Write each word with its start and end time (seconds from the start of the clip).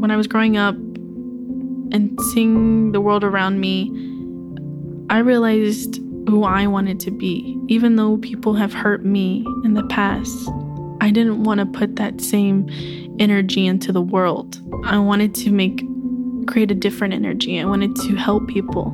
when 0.00 0.10
I 0.10 0.16
was 0.16 0.26
growing 0.26 0.56
up 0.56 0.74
and 0.74 2.18
seeing 2.32 2.92
the 2.92 3.02
world 3.02 3.22
around 3.22 3.60
me, 3.60 3.90
I 5.10 5.18
realized 5.18 5.96
who 6.26 6.44
I 6.44 6.66
wanted 6.66 6.98
to 7.00 7.10
be. 7.10 7.58
Even 7.68 7.96
though 7.96 8.16
people 8.16 8.54
have 8.54 8.72
hurt 8.72 9.04
me 9.04 9.44
in 9.62 9.74
the 9.74 9.84
past, 9.84 10.48
I 11.02 11.10
didn't 11.10 11.44
want 11.44 11.60
to 11.60 11.66
put 11.66 11.96
that 11.96 12.20
same 12.20 12.66
energy 13.18 13.66
into 13.66 13.92
the 13.92 14.00
world. 14.00 14.58
I 14.84 14.98
wanted 14.98 15.34
to 15.36 15.50
make 15.50 15.84
create 16.46 16.70
a 16.70 16.74
different 16.74 17.12
energy. 17.12 17.60
I 17.60 17.66
wanted 17.66 17.94
to 17.96 18.16
help 18.16 18.48
people. 18.48 18.86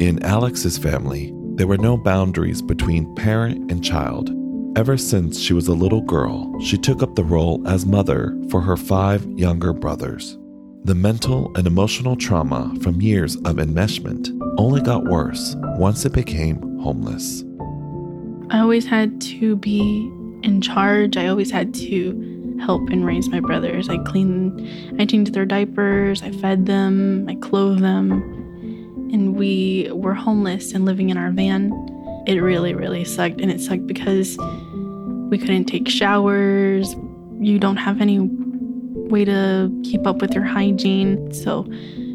In 0.00 0.22
Alex's 0.22 0.76
family, 0.76 1.32
there 1.54 1.66
were 1.66 1.78
no 1.78 1.96
boundaries 1.96 2.60
between 2.60 3.12
parent 3.14 3.70
and 3.70 3.82
child. 3.82 4.30
Ever 4.76 4.96
since 4.96 5.38
she 5.38 5.52
was 5.52 5.68
a 5.68 5.72
little 5.72 6.00
girl, 6.00 6.58
she 6.60 6.76
took 6.76 7.00
up 7.00 7.14
the 7.14 7.22
role 7.22 7.62
as 7.68 7.86
mother 7.86 8.36
for 8.50 8.60
her 8.60 8.76
five 8.76 9.24
younger 9.38 9.72
brothers. 9.72 10.36
The 10.82 10.96
mental 10.96 11.52
and 11.56 11.68
emotional 11.68 12.16
trauma 12.16 12.74
from 12.82 13.00
years 13.00 13.36
of 13.36 13.56
enmeshment 13.56 14.36
only 14.58 14.80
got 14.80 15.04
worse 15.04 15.54
once 15.78 16.04
it 16.04 16.12
became 16.12 16.56
homeless. 16.80 17.44
I 18.50 18.58
always 18.58 18.84
had 18.84 19.20
to 19.20 19.54
be 19.54 20.10
in 20.42 20.60
charge. 20.60 21.16
I 21.16 21.28
always 21.28 21.52
had 21.52 21.72
to 21.74 22.58
help 22.60 22.90
and 22.90 23.06
raise 23.06 23.28
my 23.28 23.38
brothers. 23.38 23.88
I 23.88 23.98
cleaned, 23.98 25.00
I 25.00 25.06
changed 25.06 25.34
their 25.34 25.46
diapers, 25.46 26.20
I 26.20 26.32
fed 26.32 26.66
them, 26.66 27.26
I 27.28 27.36
clothed 27.36 27.80
them, 27.80 28.10
and 29.12 29.36
we 29.36 29.88
were 29.92 30.14
homeless 30.14 30.72
and 30.72 30.84
living 30.84 31.10
in 31.10 31.16
our 31.16 31.30
van. 31.30 31.72
It 32.26 32.40
really, 32.40 32.74
really 32.74 33.04
sucked. 33.04 33.40
And 33.40 33.50
it 33.50 33.60
sucked 33.60 33.86
because 33.86 34.38
we 35.30 35.38
couldn't 35.38 35.64
take 35.64 35.88
showers. 35.88 36.94
You 37.40 37.58
don't 37.58 37.76
have 37.76 38.00
any 38.00 38.20
way 38.20 39.24
to 39.24 39.70
keep 39.84 40.06
up 40.06 40.20
with 40.20 40.34
your 40.34 40.44
hygiene. 40.44 41.32
So 41.32 41.66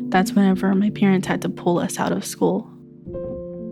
that's 0.09 0.33
whenever 0.33 0.73
my 0.75 0.89
parents 0.89 1.27
had 1.27 1.41
to 1.43 1.49
pull 1.49 1.79
us 1.79 1.99
out 1.99 2.11
of 2.11 2.25
school. 2.25 2.61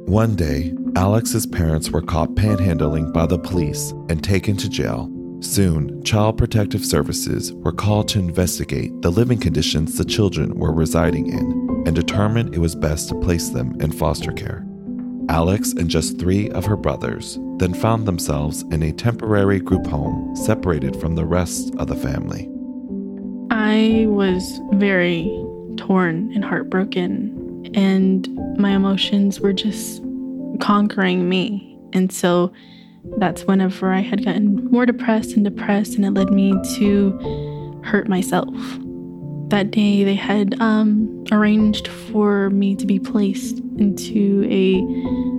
One 0.07 0.35
day, 0.35 0.73
Alex's 0.95 1.45
parents 1.45 1.89
were 1.89 2.01
caught 2.01 2.29
panhandling 2.35 3.11
by 3.11 3.25
the 3.25 3.37
police 3.37 3.91
and 4.09 4.23
taken 4.23 4.55
to 4.57 4.69
jail. 4.69 5.11
Soon, 5.39 6.01
Child 6.03 6.37
Protective 6.37 6.83
Services 6.83 7.53
were 7.53 7.71
called 7.71 8.07
to 8.09 8.19
investigate 8.19 9.01
the 9.01 9.11
living 9.11 9.39
conditions 9.39 9.97
the 9.97 10.05
children 10.05 10.57
were 10.57 10.73
residing 10.73 11.27
in 11.27 11.83
and 11.85 11.95
determine 11.95 12.53
it 12.53 12.59
was 12.59 12.73
best 12.73 13.09
to 13.09 13.15
place 13.19 13.49
them 13.49 13.79
in 13.79 13.91
foster 13.91 14.31
care. 14.31 14.66
Alex 15.29 15.73
and 15.73 15.89
just 15.89 16.19
three 16.19 16.49
of 16.51 16.65
her 16.65 16.77
brothers 16.77 17.37
then 17.57 17.73
found 17.73 18.05
themselves 18.07 18.61
in 18.71 18.83
a 18.83 18.91
temporary 18.91 19.59
group 19.59 19.85
home 19.87 20.35
separated 20.35 20.95
from 20.99 21.15
the 21.15 21.25
rest 21.25 21.73
of 21.75 21.87
the 21.87 21.95
family. 21.95 22.49
I 23.51 24.05
was 24.07 24.61
very 24.73 25.25
torn 25.77 26.31
and 26.33 26.43
heartbroken, 26.43 27.69
and 27.73 28.27
my 28.57 28.71
emotions 28.71 29.39
were 29.39 29.53
just 29.53 30.01
conquering 30.59 31.27
me. 31.27 31.77
And 31.93 32.11
so 32.11 32.51
that's 33.17 33.45
whenever 33.45 33.91
I 33.91 34.01
had 34.01 34.25
gotten 34.25 34.69
more 34.71 34.85
depressed 34.85 35.31
and 35.33 35.43
depressed, 35.43 35.95
and 35.95 36.05
it 36.05 36.11
led 36.11 36.31
me 36.31 36.53
to 36.75 37.81
hurt 37.83 38.07
myself. 38.07 38.53
That 39.49 39.71
day, 39.71 40.03
they 40.03 40.15
had 40.15 40.59
um, 40.59 41.23
arranged 41.31 41.87
for 41.87 42.49
me 42.49 42.75
to 42.75 42.85
be 42.85 42.99
placed 42.99 43.59
into 43.77 44.45
a 44.49 44.81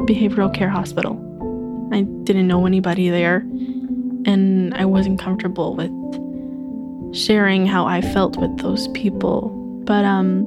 behavioral 0.06 0.52
care 0.52 0.70
hospital. 0.70 1.24
I 1.92 2.02
didn't 2.24 2.46
know 2.46 2.66
anybody 2.66 3.10
there, 3.10 3.38
and 4.24 4.74
I 4.74 4.86
wasn't 4.86 5.18
comfortable 5.18 5.76
with 5.76 5.92
sharing 7.14 7.66
how 7.66 7.86
I 7.86 8.00
felt 8.00 8.36
with 8.36 8.58
those 8.58 8.88
people. 8.88 9.48
But 9.84 10.04
um, 10.04 10.44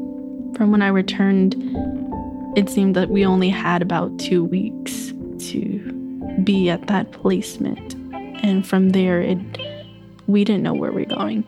from 0.55 0.71
when 0.71 0.81
I 0.81 0.87
returned, 0.87 1.55
it 2.55 2.69
seemed 2.69 2.95
that 2.95 3.09
we 3.09 3.25
only 3.25 3.49
had 3.49 3.81
about 3.81 4.17
two 4.19 4.43
weeks 4.43 5.13
to 5.49 5.79
be 6.43 6.69
at 6.69 6.87
that 6.87 7.11
placement. 7.11 7.93
And 8.43 8.65
from 8.67 8.89
there, 8.89 9.21
it, 9.21 9.37
we 10.27 10.43
didn't 10.43 10.63
know 10.63 10.73
where 10.73 10.91
we 10.91 11.03
we're 11.03 11.15
going. 11.15 11.43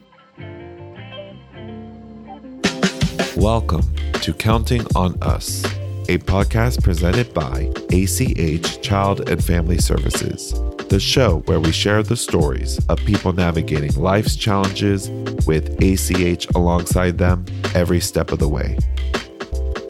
Welcome 3.38 3.96
to 4.22 4.32
Counting 4.32 4.86
on 4.96 5.18
Us, 5.24 5.66
a 6.08 6.20
podcast 6.20 6.84
presented 6.84 7.34
by 7.34 7.72
ACH 7.92 8.80
Child 8.84 9.28
and 9.28 9.44
Family 9.44 9.80
Services, 9.80 10.54
the 10.90 11.00
show 11.00 11.40
where 11.48 11.60
we 11.60 11.72
share 11.72 12.04
the 12.04 12.16
stories 12.16 12.80
of 12.90 13.00
people 13.00 13.34
navigating 13.34 13.92
life's 13.96 14.36
challenges 14.36 15.10
with 15.48 15.82
ACH 15.82 16.48
alongside 16.54 17.18
them 17.18 17.44
every 17.74 18.00
step 18.00 18.32
of 18.32 18.38
the 18.38 18.48
way. 18.48 18.78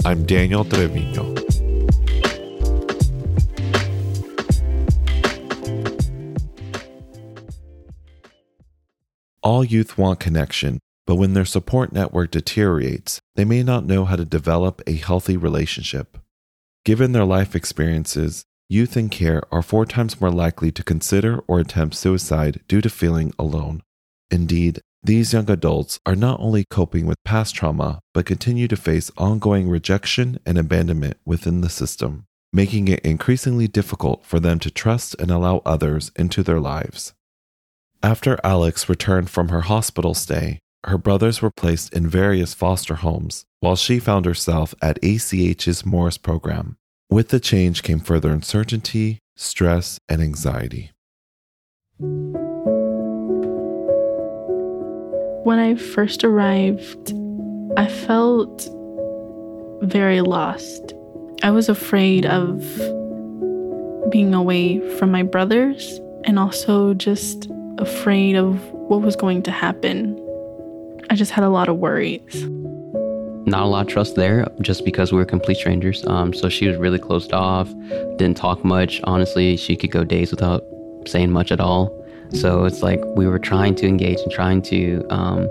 I'm 0.06 0.26
Daniel 0.26 0.64
Trevino. 0.64 1.36
All 9.42 9.66
youth 9.66 9.98
want 9.98 10.22
connection, 10.22 10.80
but 11.06 11.16
when 11.16 11.34
their 11.34 11.46
support 11.46 11.92
network 11.92 12.32
deteriorates, 12.32 13.20
they 13.36 13.46
may 13.46 13.64
not 13.64 13.86
know 13.86 14.06
how 14.06 14.16
to 14.16 14.26
develop 14.26 14.82
a 14.88 14.94
healthy 14.94 15.38
relationship. 15.38 16.18
Given 16.86 17.12
their 17.12 17.26
life 17.26 17.56
experiences, 17.56 18.44
youth 18.70 18.98
in 18.98 19.10
care 19.10 19.44
are 19.52 19.62
four 19.62 19.86
times 19.86 20.20
more 20.20 20.32
likely 20.32 20.72
to 20.72 20.84
consider 20.84 21.40
or 21.48 21.60
attempt 21.60 21.96
suicide 21.96 22.62
due 22.68 22.82
to 22.82 22.90
feeling 22.90 23.34
alone. 23.38 23.82
Indeed, 24.32 24.82
these 25.06 25.34
young 25.34 25.50
adults 25.52 26.00
are 26.06 26.16
not 26.16 26.40
only 26.40 26.64
coping 26.70 27.06
with 27.06 27.18
past 27.26 27.54
trauma, 27.56 28.00
but 28.14 28.26
continue 28.26 28.70
to 28.70 28.78
face 28.78 29.12
ongoing 29.18 29.70
rejection 29.70 30.40
and 30.46 30.58
abandonment 30.58 31.18
within 31.26 31.60
the 31.60 31.70
system, 31.70 32.24
making 32.54 32.88
it 32.88 33.02
increasingly 33.02 33.68
difficult 33.68 34.26
for 34.26 34.40
them 34.40 34.60
to 34.60 34.72
trust 34.72 35.14
and 35.20 35.30
allow 35.30 35.62
others 35.66 36.12
into 36.16 36.42
their 36.42 36.62
lives. 36.62 37.14
After 38.02 38.40
Alex 38.44 38.88
returned 38.88 39.30
from 39.30 39.50
her 39.50 39.62
hospital 39.62 40.14
stay, 40.14 40.60
her 40.86 40.98
brothers 40.98 41.42
were 41.42 41.52
placed 41.52 41.94
in 41.94 42.08
various 42.08 42.54
foster 42.54 42.96
homes, 42.96 43.46
while 43.60 43.76
she 43.76 44.00
found 44.00 44.26
herself 44.26 44.76
at 44.82 45.02
ACH's 45.02 45.86
Morris 45.86 46.18
program. 46.18 46.78
With 47.10 47.30
the 47.30 47.40
change 47.40 47.84
came 47.84 48.00
further 48.00 48.32
uncertainty, 48.32 49.20
stress, 49.36 50.00
and 50.10 50.22
anxiety. 50.22 50.92
When 55.44 55.60
I 55.60 55.76
first 55.76 56.24
arrived, 56.24 57.14
I 57.78 57.88
felt 57.88 58.70
very 59.82 60.22
lost. 60.22 60.94
I 61.44 61.52
was 61.52 61.70
afraid 61.70 62.26
of 62.26 62.60
being 64.10 64.34
away 64.34 64.80
from 64.98 65.12
my 65.12 65.24
brothers 65.24 66.00
and 66.24 66.40
also 66.40 66.94
just 66.94 67.50
afraid 67.78 68.36
of 68.36 68.60
what 68.72 69.02
was 69.02 69.16
going 69.16 69.44
to 69.44 69.52
happen. 69.52 70.23
I 71.10 71.16
just 71.16 71.32
had 71.32 71.44
a 71.44 71.50
lot 71.50 71.70
of 71.70 71.78
worries. 71.78 72.46
Not 73.46 73.64
a 73.64 73.66
lot 73.66 73.88
of 73.88 73.88
trust 73.88 74.16
there 74.16 74.48
just 74.62 74.86
because 74.86 75.12
we 75.12 75.18
were 75.18 75.26
complete 75.26 75.58
strangers. 75.58 76.06
Um, 76.08 76.34
so 76.34 76.50
she 76.50 76.68
was 76.68 76.78
really 76.78 77.00
closed 77.00 77.34
off, 77.34 77.68
didn't 78.18 78.38
talk 78.38 78.64
much. 78.64 79.02
Honestly, 79.04 79.58
she 79.58 79.76
could 79.76 79.92
go 79.92 80.04
days 80.04 80.32
without 80.32 80.64
saying 81.06 81.32
much 81.32 81.52
at 81.52 81.60
all. 81.60 81.92
So 82.32 82.66
it's 82.66 82.82
like 82.82 83.04
we 83.16 83.28
were 83.28 83.40
trying 83.40 83.76
to 83.76 83.88
engage 83.88 84.20
and 84.20 84.32
trying 84.32 84.62
to 84.64 85.06
um, 85.10 85.48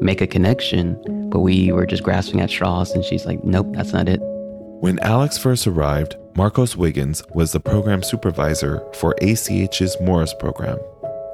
make 0.00 0.20
a 0.20 0.26
connection, 0.26 0.98
but 1.30 1.40
we 1.40 1.72
were 1.72 1.84
just 1.84 2.02
grasping 2.02 2.40
at 2.40 2.48
straws. 2.48 2.92
And 2.92 3.04
she's 3.04 3.26
like, 3.26 3.42
nope, 3.44 3.66
that's 3.72 3.92
not 3.92 4.08
it. 4.08 4.20
When 4.80 4.98
Alex 5.00 5.36
first 5.36 5.66
arrived, 5.66 6.16
Marcos 6.36 6.76
Wiggins 6.76 7.22
was 7.30 7.52
the 7.52 7.60
program 7.60 8.02
supervisor 8.02 8.82
for 8.94 9.14
ACH's 9.20 9.96
Morris 10.00 10.34
program. 10.38 10.78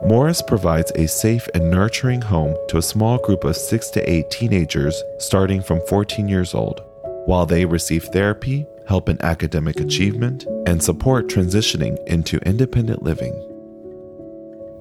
Morris 0.05 0.43
provides 0.43 0.91
a 0.97 1.07
safe 1.07 1.49
and 1.55 1.71
nurturing 1.71 2.21
home 2.21 2.57
to 2.69 2.77
a 2.77 2.83
small 2.83 3.19
group 3.19 3.45
of 3.45 3.57
six 3.57 3.89
to 3.91 4.11
eight 4.11 4.29
teenagers 4.31 5.01
starting 5.19 5.63
from 5.63 5.81
14 5.87 6.27
years 6.27 6.55
old, 6.55 6.83
while 7.27 7.47
they 7.47 7.65
receive 7.65 8.05
therapy, 8.07 8.67
help 8.89 9.09
in 9.09 9.23
academic 9.23 9.79
achievement, 9.79 10.45
and 10.67 10.83
support 10.83 11.29
transitioning 11.29 11.97
into 12.09 12.39
independent 12.39 13.05
living. 13.05 13.33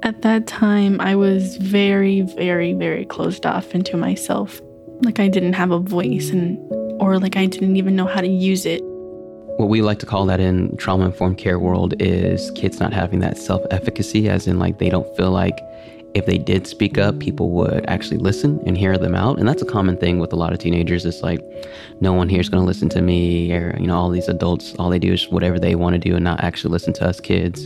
At 0.01 0.23
that 0.23 0.47
time, 0.47 1.00
I 1.00 1.15
was 1.15 1.57
very, 1.57 2.21
very, 2.21 2.73
very 2.73 3.06
closed 3.06 3.45
off 3.45 3.75
into 3.75 3.97
myself. 3.97 4.59
Like 5.01 5.19
I 5.19 5.27
didn't 5.27 5.53
have 5.53 5.69
a 5.69 5.77
voice 5.77 6.31
and 6.31 6.57
or 7.00 7.19
like 7.19 7.35
I 7.35 7.45
didn't 7.45 7.75
even 7.75 7.95
know 7.95 8.07
how 8.07 8.21
to 8.21 8.27
use 8.27 8.65
it. 8.65 8.81
We 9.71 9.81
like 9.81 10.00
to 10.00 10.06
call 10.06 10.25
that 10.25 10.41
in 10.41 10.75
trauma 10.75 11.06
informed 11.06 11.38
care 11.38 11.57
world 11.57 11.94
is 12.01 12.51
kids 12.56 12.81
not 12.81 12.91
having 12.91 13.19
that 13.19 13.38
self 13.38 13.62
efficacy, 13.71 14.27
as 14.27 14.45
in 14.45 14.59
like 14.59 14.79
they 14.79 14.89
don't 14.89 15.07
feel 15.15 15.31
like 15.31 15.57
if 16.13 16.25
they 16.25 16.38
did 16.38 16.68
speak 16.68 16.97
up, 16.97 17.19
people 17.19 17.51
would 17.51 17.85
actually 17.85 18.18
listen 18.18 18.62
and 18.65 18.77
hear 18.77 18.97
them 18.97 19.15
out. 19.15 19.39
And 19.39 19.47
that's 19.47 19.62
a 19.62 19.65
common 19.65 19.95
thing 19.95 20.19
with 20.19 20.33
a 20.33 20.35
lot 20.35 20.51
of 20.51 20.59
teenagers. 20.59 21.06
It's 21.06 21.21
like, 21.21 21.39
no 22.01 22.12
one 22.12 22.27
here 22.27 22.41
is 22.41 22.50
going 22.50 22.62
to 22.62 22.68
listen 22.68 22.89
to 22.89 23.01
me, 23.01 23.53
or, 23.53 23.73
you 23.79 23.88
know, 23.88 23.95
all 23.95 24.09
these 24.09 24.27
adults, 24.27 24.75
all 24.77 24.89
they 24.89 25.00
do 25.00 25.13
is 25.13 25.29
whatever 25.29 25.57
they 25.57 25.75
want 25.75 25.94
to 25.94 26.00
do 26.00 26.18
and 26.18 26.23
not 26.25 26.44
actually 26.44 26.73
listen 26.73 26.91
to 26.95 27.07
us 27.07 27.21
kids. 27.21 27.65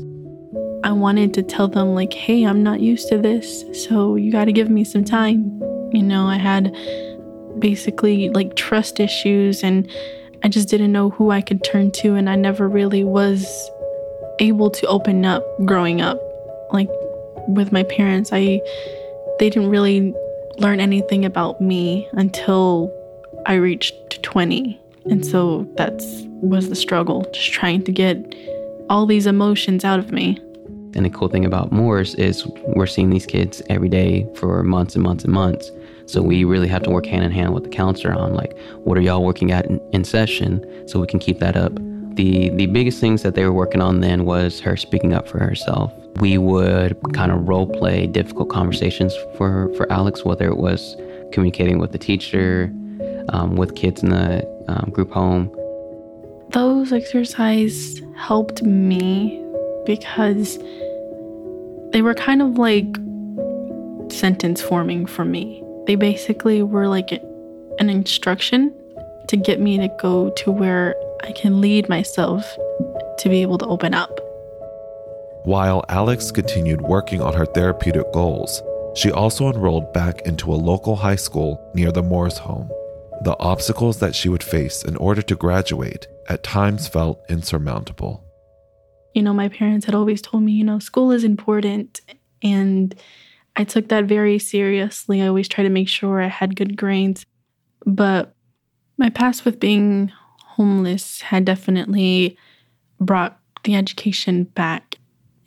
I 0.84 0.92
wanted 0.92 1.34
to 1.34 1.42
tell 1.42 1.68
them, 1.68 1.96
like, 1.96 2.14
hey, 2.14 2.44
I'm 2.44 2.62
not 2.62 2.82
used 2.82 3.10
to 3.10 3.18
this, 3.18 3.66
so 3.88 4.16
you 4.16 4.32
got 4.32 4.46
to 4.46 4.54
give 4.54 4.70
me 4.70 4.84
some 4.84 5.06
time. 5.06 5.60
You 5.92 6.04
know, 6.04 6.28
I 6.28 6.38
had 6.38 6.72
basically 7.58 8.30
like 8.30 8.56
trust 8.56 9.00
issues 9.00 9.64
and 9.64 9.90
I 10.46 10.48
just 10.48 10.70
didn't 10.70 10.92
know 10.92 11.10
who 11.10 11.32
I 11.32 11.42
could 11.42 11.64
turn 11.64 11.90
to 11.94 12.14
and 12.14 12.30
I 12.30 12.36
never 12.36 12.70
really 12.70 13.04
was 13.04 13.48
able 14.38 14.70
to 14.70 14.86
open 14.86 15.26
up 15.26 15.44
growing 15.66 16.02
up. 16.02 16.22
Like 16.72 16.88
with 17.48 17.72
my 17.72 17.82
parents, 17.82 18.30
I 18.32 18.62
they 19.40 19.50
didn't 19.50 19.72
really 19.72 20.14
learn 20.60 20.80
anything 20.80 21.26
about 21.26 21.62
me 21.62 22.08
until 22.12 22.94
I 23.48 23.56
reached 23.56 24.22
20. 24.22 24.80
And 25.06 25.26
so 25.26 25.68
that's 25.78 26.06
was 26.44 26.70
the 26.70 26.76
struggle, 26.76 27.24
just 27.34 27.52
trying 27.52 27.84
to 27.86 27.92
get 27.92 28.36
all 28.88 29.08
these 29.08 29.26
emotions 29.26 29.84
out 29.84 29.98
of 29.98 30.12
me. 30.12 30.38
And 30.94 31.06
the 31.06 31.10
cool 31.10 31.28
thing 31.28 31.44
about 31.44 31.72
Morris 31.72 32.14
is 32.14 32.46
we're 32.76 32.86
seeing 32.86 33.10
these 33.10 33.26
kids 33.26 33.64
every 33.72 33.90
day 33.90 34.28
for 34.36 34.62
months 34.62 34.94
and 34.94 35.04
months 35.04 35.24
and 35.24 35.34
months. 35.34 35.72
So 36.08 36.22
we 36.22 36.44
really 36.44 36.68
have 36.68 36.84
to 36.84 36.90
work 36.90 37.06
hand 37.06 37.24
in 37.24 37.32
hand 37.32 37.54
with 37.54 37.64
the 37.64 37.70
counselor 37.70 38.14
on 38.14 38.34
like 38.34 38.56
what 38.84 38.98
are 38.98 39.02
y'all 39.02 39.24
working 39.24 39.52
at 39.52 39.66
in, 39.66 39.80
in 39.92 40.04
session 40.04 40.64
so 40.88 41.00
we 41.00 41.08
can 41.08 41.20
keep 41.20 41.40
that 41.40 41.56
up. 41.56 41.74
The 42.16 42.50
the 42.52 42.68
biggest 42.68 43.00
things 43.00 43.24
that 43.24 43.36
they 43.36 43.44
were 43.44 43.54
working 43.54 43.82
on 43.82 44.02
then 44.02 44.26
was 44.26 44.60
her 44.62 44.78
speaking 44.78 45.14
up 45.14 45.28
for 45.28 45.40
herself. 45.40 45.92
We 46.22 46.38
would 46.38 46.98
kind 47.14 47.32
of 47.32 47.48
role 47.50 47.68
play 47.68 48.08
difficult 48.08 48.50
conversations 48.50 49.14
for 49.36 49.74
for 49.76 49.92
Alex, 49.92 50.24
whether 50.24 50.48
it 50.48 50.58
was 50.58 50.96
communicating 51.32 51.80
with 51.80 51.92
the 51.92 51.98
teacher, 51.98 52.72
um, 53.30 53.56
with 53.56 53.76
kids 53.76 54.04
in 54.04 54.10
the 54.10 54.48
um, 54.68 54.92
group 54.92 55.12
home. 55.12 55.54
Those 56.50 56.94
exercises 56.94 58.02
helped 58.16 58.62
me 58.64 59.44
because 59.86 60.58
they 61.92 62.02
were 62.02 62.14
kind 62.14 62.42
of 62.42 62.58
like 62.58 62.96
sentence 64.10 64.62
forming 64.62 65.06
for 65.06 65.26
me. 65.26 65.65
They 65.86 65.96
basically 65.96 66.64
were 66.64 66.88
like 66.88 67.12
an 67.12 67.90
instruction 67.90 68.74
to 69.28 69.38
get 69.38 69.60
me 69.60 69.78
to 69.78 69.88
go 70.00 70.32
to 70.32 70.52
where 70.52 70.96
I 71.24 71.32
can 71.32 71.62
lead 71.62 71.90
myself 71.90 72.44
to 73.20 73.30
be 73.30 73.42
able 73.42 73.58
to 73.60 73.66
open 73.66 73.94
up. 73.94 74.20
While 75.44 75.86
Alex 75.90 76.32
continued 76.32 76.82
working 76.82 77.22
on 77.22 77.34
her 77.34 77.46
therapeutic 77.46 78.12
goals, 78.14 78.64
she 78.96 79.12
also 79.12 79.50
enrolled 79.50 79.94
back 79.94 80.22
into 80.22 80.52
a 80.52 80.56
local 80.56 80.96
high 80.96 81.18
school 81.18 81.62
near 81.76 81.92
the 81.92 82.02
Morris 82.02 82.38
home. 82.38 82.70
The 83.22 83.36
obstacles 83.40 84.00
that 84.00 84.16
she 84.16 84.30
would 84.30 84.44
face 84.44 84.84
in 84.84 84.96
order 84.98 85.22
to 85.22 85.36
graduate 85.36 86.08
at 86.30 86.44
times 86.44 86.88
felt 86.88 87.20
insurmountable. 87.30 88.24
You 89.14 89.22
know, 89.22 89.34
my 89.34 89.50
parents 89.50 89.86
had 89.86 89.96
always 89.96 90.22
told 90.22 90.44
me, 90.44 90.54
you 90.54 90.64
know, 90.64 90.80
school 90.80 91.12
is 91.12 91.24
important. 91.24 92.02
And 92.42 92.96
I 93.56 93.64
took 93.64 93.90
that 93.90 94.06
very 94.06 94.40
seriously. 94.40 95.22
I 95.22 95.28
always 95.28 95.48
tried 95.48 95.64
to 95.64 95.70
make 95.70 95.88
sure 95.88 96.22
I 96.22 96.28
had 96.28 96.56
good 96.56 96.76
grades. 96.76 97.26
But 97.86 98.36
my 98.98 99.10
past 99.10 99.46
with 99.46 99.60
being 99.60 100.12
homeless 100.40 101.22
had 101.22 101.46
definitely 101.46 102.38
brought 103.00 103.40
the 103.64 103.76
education 103.76 104.44
back. 104.44 104.96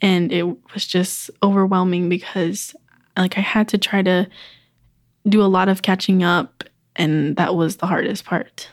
And 0.01 0.31
it 0.31 0.43
was 0.73 0.85
just 0.85 1.29
overwhelming 1.43 2.09
because, 2.09 2.75
like, 3.17 3.37
I 3.37 3.41
had 3.41 3.67
to 3.69 3.77
try 3.77 4.01
to 4.01 4.27
do 5.27 5.41
a 5.41 5.43
lot 5.43 5.69
of 5.69 5.81
catching 5.81 6.23
up 6.23 6.63
and 6.95 7.35
that 7.37 7.55
was 7.55 7.77
the 7.77 7.87
hardest 7.87 8.25
part. 8.25 8.69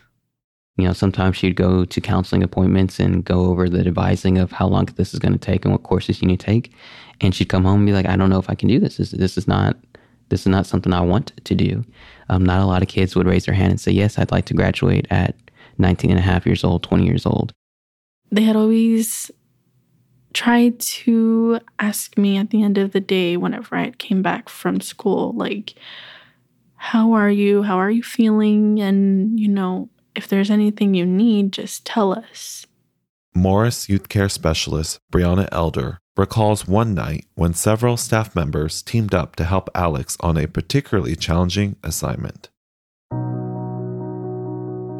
You 0.76 0.84
know, 0.84 0.92
sometimes 0.92 1.36
she'd 1.36 1.56
go 1.56 1.84
to 1.86 2.00
counseling 2.00 2.42
appointments 2.42 3.00
and 3.00 3.24
go 3.24 3.46
over 3.46 3.68
the 3.68 3.82
devising 3.82 4.36
of 4.36 4.52
how 4.52 4.66
long 4.66 4.86
this 4.96 5.14
is 5.14 5.20
going 5.20 5.32
to 5.32 5.38
take 5.38 5.64
and 5.64 5.72
what 5.72 5.84
courses 5.84 6.20
you 6.20 6.28
need 6.28 6.40
to 6.40 6.46
take. 6.46 6.72
And 7.20 7.34
she'd 7.34 7.48
come 7.48 7.64
home 7.64 7.80
and 7.80 7.86
be 7.86 7.94
like, 7.94 8.06
I 8.06 8.16
don't 8.16 8.28
know 8.28 8.38
if 8.38 8.50
I 8.50 8.54
can 8.54 8.68
do 8.68 8.78
this. 8.78 8.98
This, 8.98 9.10
this 9.12 9.38
is 9.38 9.48
not 9.48 9.76
this 10.28 10.40
is 10.40 10.48
not 10.48 10.66
something 10.66 10.92
I 10.92 11.00
want 11.00 11.32
to 11.44 11.54
do. 11.54 11.84
Um, 12.28 12.44
not 12.44 12.60
a 12.60 12.66
lot 12.66 12.82
of 12.82 12.88
kids 12.88 13.14
would 13.14 13.28
raise 13.28 13.46
their 13.46 13.54
hand 13.54 13.70
and 13.70 13.80
say, 13.80 13.92
Yes, 13.92 14.18
I'd 14.18 14.32
like 14.32 14.46
to 14.46 14.54
graduate 14.54 15.06
at 15.10 15.36
19 15.78 16.10
and 16.10 16.18
a 16.18 16.22
half 16.22 16.46
years 16.46 16.64
old, 16.64 16.82
20 16.82 17.04
years 17.04 17.26
old. 17.26 17.52
They 18.30 18.42
had 18.42 18.56
always 18.56 19.30
tried 20.32 20.78
to 20.80 21.60
ask 21.78 22.18
me 22.18 22.36
at 22.36 22.50
the 22.50 22.62
end 22.62 22.76
of 22.76 22.92
the 22.92 23.00
day, 23.00 23.36
whenever 23.36 23.76
I 23.76 23.90
came 23.92 24.20
back 24.20 24.48
from 24.48 24.80
school, 24.80 25.32
like, 25.32 25.74
how 26.76 27.12
are 27.12 27.30
you? 27.30 27.62
How 27.62 27.78
are 27.78 27.90
you 27.90 28.02
feeling? 28.02 28.80
And, 28.80 29.38
you 29.38 29.48
know, 29.48 29.88
if 30.16 30.26
there's 30.26 30.50
anything 30.50 30.94
you 30.94 31.06
need, 31.06 31.52
just 31.52 31.84
tell 31.84 32.12
us. 32.12 32.66
Morris 33.34 33.88
Youth 33.88 34.08
Care 34.08 34.30
Specialist 34.30 34.98
Brianna 35.12 35.46
Elder 35.52 35.98
recalls 36.16 36.66
one 36.66 36.94
night 36.94 37.26
when 37.34 37.52
several 37.52 37.98
staff 37.98 38.34
members 38.34 38.80
teamed 38.82 39.14
up 39.14 39.36
to 39.36 39.44
help 39.44 39.68
Alex 39.74 40.16
on 40.20 40.38
a 40.38 40.48
particularly 40.48 41.14
challenging 41.14 41.76
assignment. 41.84 42.48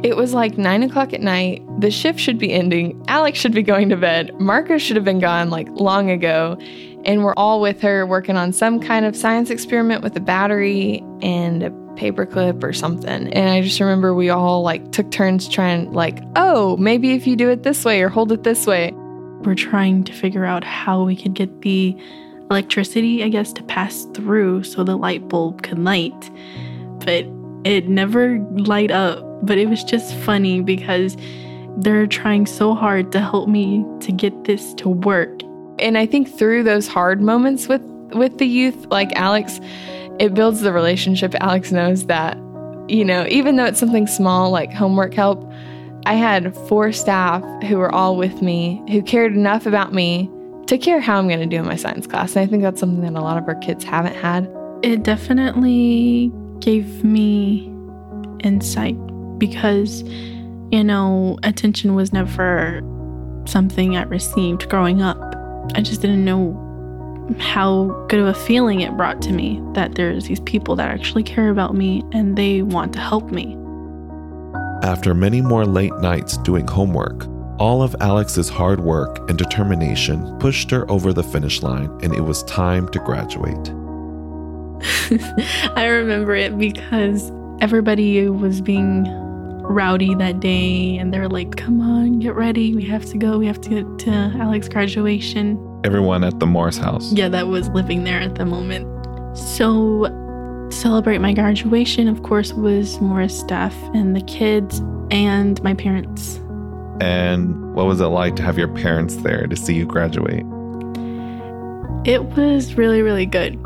It 0.04 0.14
was 0.14 0.34
like 0.34 0.58
nine 0.58 0.82
o'clock 0.82 1.14
at 1.14 1.22
night. 1.22 1.62
The 1.80 1.90
shift 1.90 2.20
should 2.20 2.38
be 2.38 2.52
ending. 2.52 3.02
Alex 3.08 3.38
should 3.38 3.54
be 3.54 3.62
going 3.62 3.88
to 3.88 3.96
bed. 3.96 4.38
Marcus 4.38 4.82
should 4.82 4.96
have 4.96 5.04
been 5.04 5.18
gone 5.18 5.48
like 5.48 5.68
long 5.70 6.10
ago. 6.10 6.58
And 7.06 7.24
we're 7.24 7.34
all 7.34 7.62
with 7.62 7.80
her 7.80 8.06
working 8.06 8.36
on 8.36 8.52
some 8.52 8.78
kind 8.78 9.06
of 9.06 9.16
science 9.16 9.48
experiment 9.48 10.02
with 10.02 10.14
a 10.16 10.20
battery 10.20 11.02
and 11.22 11.62
a 11.62 11.85
paperclip 11.96 12.62
or 12.62 12.72
something. 12.72 13.32
And 13.32 13.50
I 13.50 13.62
just 13.62 13.80
remember 13.80 14.14
we 14.14 14.30
all 14.30 14.62
like 14.62 14.92
took 14.92 15.10
turns 15.10 15.48
trying, 15.48 15.92
like, 15.92 16.22
oh, 16.36 16.76
maybe 16.76 17.12
if 17.12 17.26
you 17.26 17.36
do 17.36 17.50
it 17.50 17.62
this 17.62 17.84
way 17.84 18.02
or 18.02 18.08
hold 18.08 18.32
it 18.32 18.42
this 18.42 18.66
way. 18.66 18.92
We're 19.42 19.54
trying 19.54 20.04
to 20.04 20.12
figure 20.12 20.44
out 20.44 20.64
how 20.64 21.04
we 21.04 21.14
could 21.14 21.34
get 21.34 21.62
the 21.62 21.96
electricity, 22.50 23.22
I 23.22 23.28
guess, 23.28 23.52
to 23.54 23.62
pass 23.64 24.04
through 24.14 24.64
so 24.64 24.82
the 24.82 24.96
light 24.96 25.28
bulb 25.28 25.62
could 25.62 25.78
light. 25.78 26.30
But 27.04 27.26
it 27.64 27.88
never 27.88 28.38
light 28.54 28.90
up 28.90 29.26
but 29.42 29.58
it 29.58 29.68
was 29.68 29.84
just 29.84 30.14
funny 30.14 30.60
because 30.60 31.16
they're 31.78 32.06
trying 32.06 32.46
so 32.46 32.74
hard 32.74 33.12
to 33.12 33.20
help 33.20 33.48
me 33.48 33.84
to 34.00 34.12
get 34.12 34.44
this 34.44 34.74
to 34.74 34.88
work. 34.88 35.42
And 35.78 35.98
I 35.98 36.06
think 36.06 36.28
through 36.28 36.62
those 36.62 36.88
hard 36.88 37.20
moments 37.20 37.68
with 37.68 37.82
with 38.14 38.38
the 38.38 38.46
youth 38.46 38.86
like 38.86 39.12
Alex, 39.14 39.60
it 40.18 40.34
builds 40.34 40.60
the 40.60 40.72
relationship. 40.72 41.34
Alex 41.40 41.72
knows 41.72 42.06
that 42.06 42.38
you 42.88 43.04
know, 43.04 43.26
even 43.28 43.56
though 43.56 43.64
it's 43.64 43.80
something 43.80 44.06
small 44.06 44.50
like 44.50 44.72
homework 44.72 45.14
help, 45.14 45.50
I 46.06 46.14
had 46.14 46.56
four 46.68 46.92
staff 46.92 47.42
who 47.64 47.78
were 47.78 47.92
all 47.92 48.16
with 48.16 48.42
me 48.42 48.82
who 48.90 49.02
cared 49.02 49.34
enough 49.34 49.66
about 49.66 49.92
me 49.92 50.30
to 50.66 50.78
care 50.78 51.00
how 51.00 51.18
I'm 51.18 51.28
going 51.28 51.40
to 51.40 51.46
do 51.46 51.56
in 51.56 51.64
my 51.64 51.76
science 51.76 52.06
class. 52.06 52.36
And 52.36 52.44
I 52.44 52.46
think 52.46 52.62
that's 52.62 52.78
something 52.78 53.00
that 53.02 53.18
a 53.18 53.24
lot 53.24 53.38
of 53.38 53.48
our 53.48 53.56
kids 53.56 53.84
haven't 53.84 54.14
had. 54.14 54.48
It 54.82 55.02
definitely 55.02 56.32
gave 56.60 57.02
me 57.02 57.72
insight 58.44 58.96
because, 59.38 60.02
you 60.70 60.84
know, 60.84 61.38
attention 61.42 61.94
was 61.94 62.12
never 62.12 62.82
something 63.46 63.96
I 63.96 64.02
received 64.04 64.68
growing 64.68 65.02
up. 65.02 65.18
I 65.74 65.82
just 65.82 66.00
didn't 66.00 66.24
know 66.24 66.65
how 67.38 67.86
good 68.08 68.20
of 68.20 68.26
a 68.26 68.34
feeling 68.34 68.80
it 68.80 68.96
brought 68.96 69.20
to 69.22 69.32
me 69.32 69.60
that 69.74 69.94
there's 69.94 70.26
these 70.26 70.40
people 70.40 70.76
that 70.76 70.88
actually 70.88 71.22
care 71.22 71.50
about 71.50 71.74
me 71.74 72.02
and 72.12 72.36
they 72.36 72.62
want 72.62 72.92
to 72.94 73.00
help 73.00 73.30
me. 73.30 73.56
After 74.82 75.14
many 75.14 75.40
more 75.40 75.64
late 75.64 75.94
nights 75.96 76.36
doing 76.38 76.66
homework, 76.66 77.26
all 77.58 77.82
of 77.82 77.96
Alex's 78.00 78.48
hard 78.48 78.80
work 78.80 79.28
and 79.28 79.38
determination 79.38 80.38
pushed 80.38 80.70
her 80.70 80.88
over 80.90 81.12
the 81.12 81.22
finish 81.22 81.62
line, 81.62 81.90
and 82.02 82.14
it 82.14 82.20
was 82.20 82.42
time 82.44 82.88
to 82.90 82.98
graduate. 82.98 83.56
I 85.76 85.86
remember 85.86 86.34
it 86.34 86.58
because 86.58 87.32
everybody 87.60 88.28
was 88.28 88.60
being 88.60 89.04
rowdy 89.62 90.14
that 90.14 90.40
day 90.40 90.96
and 90.96 91.12
they're 91.12 91.28
like, 91.28 91.56
come 91.56 91.80
on, 91.80 92.20
get 92.20 92.34
ready. 92.34 92.74
We 92.74 92.84
have 92.86 93.04
to 93.06 93.18
go. 93.18 93.38
We 93.38 93.46
have 93.46 93.60
to 93.62 93.68
get 93.68 93.98
to 94.00 94.10
Alex's 94.10 94.68
graduation. 94.68 95.56
Everyone 95.86 96.24
at 96.24 96.40
the 96.40 96.46
Morris 96.46 96.78
house. 96.78 97.12
Yeah, 97.12 97.28
that 97.28 97.46
was 97.46 97.68
living 97.68 98.02
there 98.02 98.18
at 98.18 98.34
the 98.34 98.44
moment. 98.44 98.88
So, 99.38 100.10
celebrate 100.72 101.18
my 101.18 101.32
graduation, 101.32 102.08
of 102.08 102.24
course, 102.24 102.52
was 102.52 103.00
Morris 103.00 103.38
staff 103.38 103.72
and 103.94 104.16
the 104.16 104.20
kids 104.22 104.80
and 105.12 105.62
my 105.62 105.74
parents. 105.74 106.40
And 107.00 107.72
what 107.72 107.86
was 107.86 108.00
it 108.00 108.06
like 108.06 108.34
to 108.34 108.42
have 108.42 108.58
your 108.58 108.66
parents 108.66 109.14
there 109.18 109.46
to 109.46 109.54
see 109.54 109.74
you 109.74 109.86
graduate? 109.86 110.44
It 112.04 112.24
was 112.36 112.74
really, 112.74 113.02
really 113.02 113.26
good. 113.26 113.56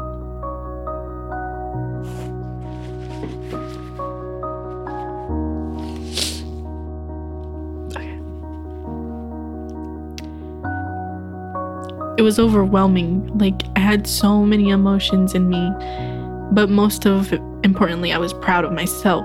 It 12.20 12.22
was 12.22 12.38
overwhelming. 12.38 13.26
Like 13.38 13.62
I 13.76 13.80
had 13.80 14.06
so 14.06 14.44
many 14.44 14.68
emotions 14.68 15.34
in 15.34 15.48
me, 15.48 15.70
but 16.52 16.68
most 16.68 17.06
of 17.06 17.32
importantly, 17.64 18.12
I 18.12 18.18
was 18.18 18.34
proud 18.34 18.66
of 18.66 18.72
myself 18.72 19.24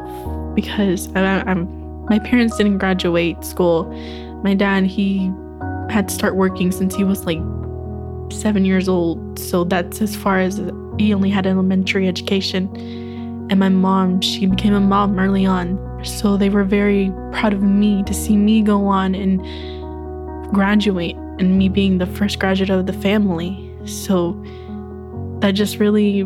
because 0.56 1.14
I, 1.14 1.42
I'm 1.42 1.68
my 2.06 2.20
parents 2.20 2.56
didn't 2.56 2.78
graduate 2.78 3.44
school. 3.44 3.84
My 4.46 4.54
dad 4.54 4.86
he 4.86 5.30
had 5.90 6.08
to 6.08 6.16
start 6.16 6.38
working 6.38 6.72
since 6.72 6.96
he 6.96 7.04
was 7.04 7.26
like 7.26 7.40
seven 8.32 8.64
years 8.64 8.88
old, 8.88 9.40
so 9.40 9.66
that's 9.66 10.02
as 10.02 10.16
far 10.16 10.40
as 10.40 10.62
he 10.98 11.14
only 11.14 11.30
had 11.30 11.46
elementary 11.46 12.08
education. 12.08 12.70
And 13.50 13.60
my 13.60 13.68
mom, 13.68 14.22
she 14.22 14.46
became 14.46 14.74
a 14.74 14.80
mom 14.80 15.20
early 15.20 15.46
on. 15.46 15.78
So 16.06 16.38
they 16.38 16.50
were 16.50 16.64
very 16.64 17.12
proud 17.34 17.52
of 17.52 17.62
me 17.62 18.04
to 18.04 18.14
see 18.14 18.38
me 18.38 18.62
go 18.62 18.86
on 18.88 19.16
and 19.16 19.42
graduate 20.54 21.18
and 21.40 21.58
me 21.58 21.70
being 21.70 21.98
the 21.98 22.06
first 22.06 22.40
graduate 22.40 22.70
of 22.70 22.86
the 22.86 22.94
family. 22.94 23.72
So 23.86 24.34
that 25.42 25.52
just 25.52 25.78
really 25.78 26.22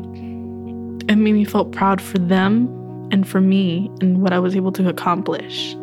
it 1.09 1.15
made 1.15 1.33
me 1.33 1.43
feel 1.45 1.65
proud 1.65 2.01
for 2.01 2.19
them 2.19 2.67
and 3.11 3.27
for 3.27 3.41
me 3.41 3.89
and 4.01 4.21
what 4.21 4.33
I 4.33 4.39
was 4.39 4.55
able 4.55 4.71
to 4.73 4.87
accomplish. 4.87 5.73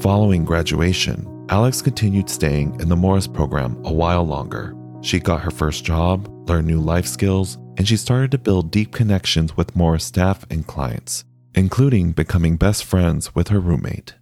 Following 0.00 0.44
graduation, 0.44 1.26
Alex 1.48 1.82
continued 1.82 2.30
staying 2.30 2.80
in 2.80 2.88
the 2.88 2.96
Morris 2.96 3.26
program 3.26 3.80
a 3.84 3.92
while 3.92 4.24
longer. 4.24 4.76
She 5.00 5.18
got 5.18 5.42
her 5.42 5.50
first 5.50 5.84
job, 5.84 6.28
learned 6.48 6.66
new 6.66 6.80
life 6.80 7.06
skills, 7.06 7.58
and 7.76 7.86
she 7.86 7.96
started 7.96 8.30
to 8.30 8.38
build 8.38 8.70
deep 8.70 8.92
connections 8.92 9.56
with 9.56 9.76
Morris 9.76 10.04
staff 10.04 10.46
and 10.50 10.66
clients, 10.66 11.24
including 11.54 12.12
becoming 12.12 12.56
best 12.56 12.84
friends 12.84 13.34
with 13.34 13.48
her 13.48 13.60
roommate. 13.60 14.14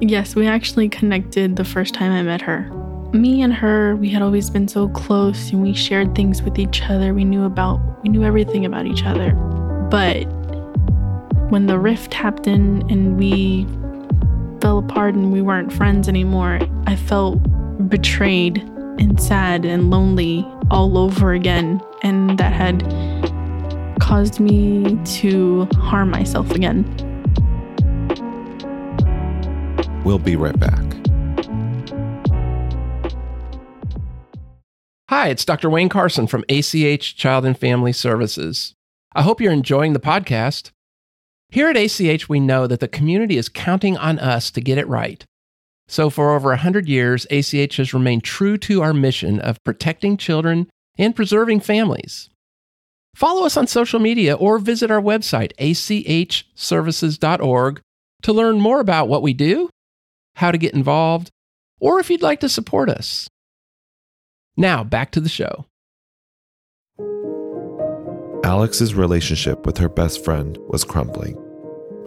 Yes, 0.00 0.36
we 0.36 0.46
actually 0.46 0.88
connected 0.88 1.56
the 1.56 1.64
first 1.64 1.92
time 1.92 2.12
I 2.12 2.22
met 2.22 2.40
her. 2.42 2.70
Me 3.12 3.42
and 3.42 3.52
her, 3.52 3.96
we 3.96 4.08
had 4.08 4.22
always 4.22 4.48
been 4.48 4.68
so 4.68 4.88
close 4.90 5.50
and 5.50 5.60
we 5.60 5.74
shared 5.74 6.14
things 6.14 6.40
with 6.40 6.56
each 6.56 6.82
other. 6.82 7.14
We 7.14 7.24
knew 7.24 7.44
about 7.44 7.80
we 8.04 8.10
knew 8.10 8.22
everything 8.22 8.64
about 8.64 8.86
each 8.86 9.02
other. 9.04 9.32
But 9.90 10.22
when 11.50 11.66
the 11.66 11.80
rift 11.80 12.14
happened 12.14 12.88
and 12.92 13.18
we 13.18 13.66
fell 14.60 14.78
apart 14.78 15.14
and 15.16 15.32
we 15.32 15.42
weren't 15.42 15.72
friends 15.72 16.08
anymore, 16.08 16.60
I 16.86 16.94
felt 16.94 17.40
betrayed 17.88 18.58
and 19.00 19.20
sad 19.20 19.64
and 19.64 19.90
lonely 19.90 20.46
all 20.70 20.96
over 20.96 21.32
again. 21.32 21.82
And 22.04 22.38
that 22.38 22.52
had 22.52 22.84
caused 23.98 24.38
me 24.38 24.96
to 25.16 25.64
harm 25.74 26.10
myself 26.10 26.52
again. 26.52 26.84
We'll 30.08 30.18
be 30.18 30.36
right 30.36 30.58
back. 30.58 30.82
Hi, 35.10 35.28
it's 35.28 35.44
Dr. 35.44 35.68
Wayne 35.68 35.90
Carson 35.90 36.26
from 36.26 36.46
ACH 36.48 37.14
Child 37.14 37.44
and 37.44 37.58
Family 37.58 37.92
Services. 37.92 38.72
I 39.14 39.20
hope 39.20 39.38
you're 39.38 39.52
enjoying 39.52 39.92
the 39.92 40.00
podcast. 40.00 40.70
Here 41.50 41.68
at 41.68 41.76
ACH, 41.76 42.26
we 42.26 42.40
know 42.40 42.66
that 42.66 42.80
the 42.80 42.88
community 42.88 43.36
is 43.36 43.50
counting 43.50 43.98
on 43.98 44.18
us 44.18 44.50
to 44.52 44.62
get 44.62 44.78
it 44.78 44.88
right. 44.88 45.22
So, 45.88 46.08
for 46.08 46.34
over 46.34 46.48
100 46.48 46.88
years, 46.88 47.26
ACH 47.30 47.76
has 47.76 47.92
remained 47.92 48.24
true 48.24 48.56
to 48.56 48.80
our 48.80 48.94
mission 48.94 49.38
of 49.40 49.62
protecting 49.62 50.16
children 50.16 50.70
and 50.96 51.14
preserving 51.14 51.60
families. 51.60 52.30
Follow 53.14 53.44
us 53.44 53.58
on 53.58 53.66
social 53.66 54.00
media 54.00 54.34
or 54.34 54.58
visit 54.58 54.90
our 54.90 55.02
website, 55.02 55.52
achservices.org, 55.58 57.80
to 58.22 58.32
learn 58.32 58.58
more 58.58 58.80
about 58.80 59.08
what 59.08 59.20
we 59.20 59.34
do 59.34 59.68
how 60.38 60.52
to 60.52 60.58
get 60.58 60.72
involved, 60.72 61.30
or 61.80 61.98
if 61.98 62.10
you'd 62.10 62.22
like 62.22 62.38
to 62.38 62.48
support 62.48 62.88
us. 62.88 63.28
Now, 64.56 64.84
back 64.84 65.10
to 65.12 65.20
the 65.20 65.28
show. 65.28 65.66
Alex's 68.44 68.94
relationship 68.94 69.66
with 69.66 69.78
her 69.78 69.88
best 69.88 70.24
friend 70.24 70.56
was 70.68 70.84
crumbling. 70.84 71.36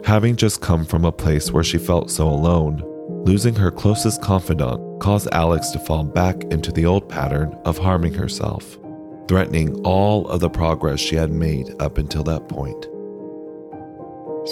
Having 0.05 0.38
just 0.38 0.61
come 0.61 0.85
from 0.85 1.03
a 1.03 1.11
place 1.11 1.51
where 1.51 1.63
she 1.63 1.77
felt 1.77 2.09
so 2.09 2.27
alone, 2.27 2.81
losing 3.25 3.53
her 3.53 3.69
closest 3.69 4.21
confidant 4.21 5.01
caused 5.01 5.27
Alex 5.33 5.69
to 5.71 5.79
fall 5.79 6.05
back 6.05 6.41
into 6.45 6.71
the 6.71 6.85
old 6.85 7.09
pattern 7.09 7.53
of 7.65 7.77
harming 7.77 8.13
herself, 8.13 8.79
threatening 9.27 9.75
all 9.81 10.25
of 10.29 10.39
the 10.39 10.50
progress 10.50 11.01
she 11.01 11.17
had 11.17 11.31
made 11.31 11.69
up 11.81 11.97
until 11.97 12.23
that 12.23 12.47
point. 12.47 12.85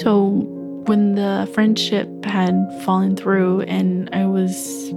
So, 0.01 0.58
when 0.89 1.13
the 1.13 1.47
friendship 1.53 2.09
had 2.25 2.67
fallen 2.83 3.15
through 3.15 3.61
and 3.61 4.09
I 4.11 4.25
was 4.25 4.89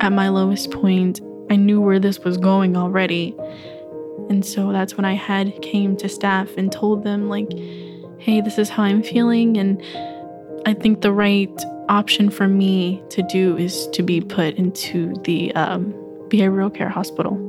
at 0.00 0.12
my 0.12 0.28
lowest 0.28 0.70
point, 0.70 1.22
I 1.48 1.56
knew 1.56 1.80
where 1.80 1.98
this 1.98 2.18
was 2.18 2.36
going 2.36 2.76
already. 2.76 3.34
And 4.28 4.44
so 4.44 4.70
that's 4.70 4.98
when 4.98 5.06
I 5.06 5.14
had 5.14 5.62
came 5.62 5.96
to 5.96 6.10
staff 6.10 6.50
and 6.58 6.70
told 6.70 7.04
them 7.04 7.30
like, 7.30 7.50
"Hey, 8.18 8.42
this 8.42 8.58
is 8.58 8.68
how 8.68 8.82
I'm 8.82 9.02
feeling 9.02 9.56
and 9.56 9.82
I 10.66 10.74
think 10.74 11.00
the 11.00 11.12
right 11.12 11.58
option 11.88 12.28
for 12.28 12.46
me 12.46 13.02
to 13.08 13.22
do 13.22 13.56
is 13.56 13.88
to 13.94 14.02
be 14.02 14.20
put 14.20 14.56
into 14.56 15.14
the 15.24 15.54
um, 15.54 15.94
behavioral 16.28 16.72
care 16.72 16.90
hospital." 16.90 17.40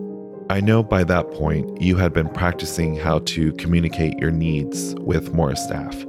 I 0.49 0.61
know 0.61 0.81
by 0.81 1.03
that 1.03 1.29
point 1.31 1.81
you 1.81 1.97
had 1.97 2.13
been 2.13 2.29
practicing 2.29 2.95
how 2.95 3.19
to 3.35 3.51
communicate 3.53 4.17
your 4.17 4.31
needs 4.31 4.95
with 4.99 5.33
more 5.33 5.57
staff, 5.57 6.05